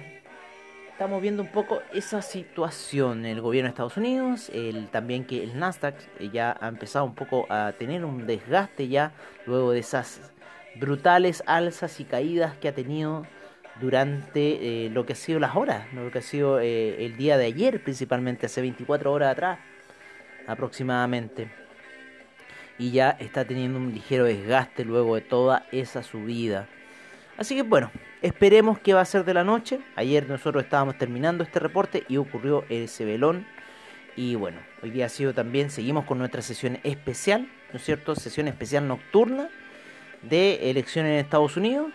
estamos 0.90 1.20
viendo 1.20 1.42
un 1.42 1.48
poco 1.48 1.82
esa 1.92 2.22
situación. 2.22 3.26
El 3.26 3.40
gobierno 3.40 3.68
de 3.68 3.70
Estados 3.70 3.96
Unidos, 3.96 4.50
el, 4.52 4.88
también 4.88 5.24
que 5.24 5.42
el 5.42 5.58
Nasdaq 5.58 5.94
ya 6.32 6.56
ha 6.60 6.68
empezado 6.68 7.04
un 7.04 7.14
poco 7.14 7.46
a 7.48 7.72
tener 7.78 8.04
un 8.04 8.26
desgaste 8.26 8.88
ya 8.88 9.12
luego 9.46 9.72
de 9.72 9.80
esas 9.80 10.32
brutales 10.76 11.42
alzas 11.46 12.00
y 12.00 12.04
caídas 12.04 12.56
que 12.56 12.68
ha 12.68 12.74
tenido 12.74 13.26
durante 13.80 14.86
eh, 14.86 14.90
lo 14.90 15.04
que 15.04 15.12
ha 15.12 15.16
sido 15.16 15.38
las 15.38 15.54
horas, 15.54 15.92
lo 15.92 16.10
que 16.10 16.18
ha 16.18 16.22
sido 16.22 16.60
eh, 16.60 17.04
el 17.04 17.16
día 17.16 17.36
de 17.36 17.46
ayer, 17.46 17.82
principalmente 17.82 18.46
hace 18.46 18.60
24 18.60 19.12
horas 19.12 19.32
atrás 19.32 19.58
aproximadamente. 20.46 21.50
Y 22.78 22.90
ya 22.90 23.10
está 23.18 23.44
teniendo 23.44 23.78
un 23.78 23.92
ligero 23.92 24.24
desgaste 24.24 24.84
luego 24.84 25.14
de 25.14 25.22
toda 25.22 25.66
esa 25.72 26.02
subida. 26.02 26.68
Así 27.36 27.54
que 27.54 27.62
bueno, 27.62 27.90
esperemos 28.22 28.78
que 28.78 28.94
va 28.94 29.02
a 29.02 29.04
ser 29.04 29.24
de 29.24 29.34
la 29.34 29.44
noche. 29.44 29.80
Ayer 29.94 30.28
nosotros 30.28 30.64
estábamos 30.64 30.96
terminando 30.96 31.44
este 31.44 31.58
reporte 31.58 32.04
y 32.08 32.16
ocurrió 32.16 32.64
ese 32.68 33.04
velón. 33.04 33.46
Y 34.16 34.34
bueno, 34.34 34.58
hoy 34.82 34.90
día 34.90 35.06
ha 35.06 35.10
sido 35.10 35.34
también, 35.34 35.70
seguimos 35.70 36.06
con 36.06 36.18
nuestra 36.18 36.40
sesión 36.40 36.78
especial, 36.82 37.48
¿no 37.72 37.76
es 37.78 37.84
cierto? 37.84 38.14
Sesión 38.14 38.48
especial 38.48 38.88
nocturna 38.88 39.50
de 40.22 40.70
elecciones 40.70 41.12
en 41.12 41.18
Estados 41.18 41.56
Unidos. 41.58 41.92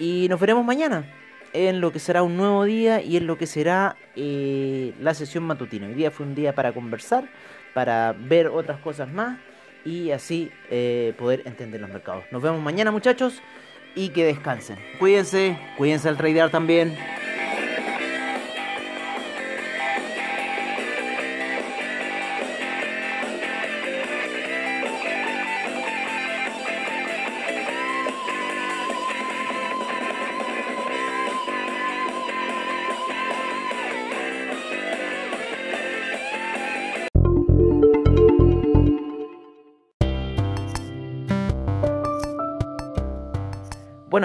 Y 0.00 0.26
nos 0.28 0.40
veremos 0.40 0.64
mañana 0.64 1.04
en 1.52 1.80
lo 1.80 1.92
que 1.92 2.00
será 2.00 2.22
un 2.22 2.36
nuevo 2.36 2.64
día 2.64 3.00
y 3.00 3.16
en 3.16 3.26
lo 3.26 3.38
que 3.38 3.46
será 3.46 3.96
eh, 4.16 4.92
la 5.00 5.14
sesión 5.14 5.44
matutina. 5.44 5.86
Hoy 5.86 5.94
día 5.94 6.10
fue 6.10 6.26
un 6.26 6.34
día 6.34 6.54
para 6.54 6.72
conversar, 6.72 7.28
para 7.74 8.12
ver 8.12 8.48
otras 8.48 8.80
cosas 8.80 9.08
más 9.08 9.38
y 9.84 10.10
así 10.10 10.50
eh, 10.70 11.14
poder 11.18 11.42
entender 11.46 11.80
los 11.80 11.90
mercados. 11.90 12.24
Nos 12.30 12.42
vemos 12.42 12.60
mañana 12.62 12.90
muchachos 12.90 13.42
y 13.94 14.10
que 14.10 14.24
descansen. 14.24 14.78
Cuídense, 14.98 15.58
cuídense 15.76 16.08
al 16.08 16.16
tradear 16.16 16.50
también. 16.50 16.96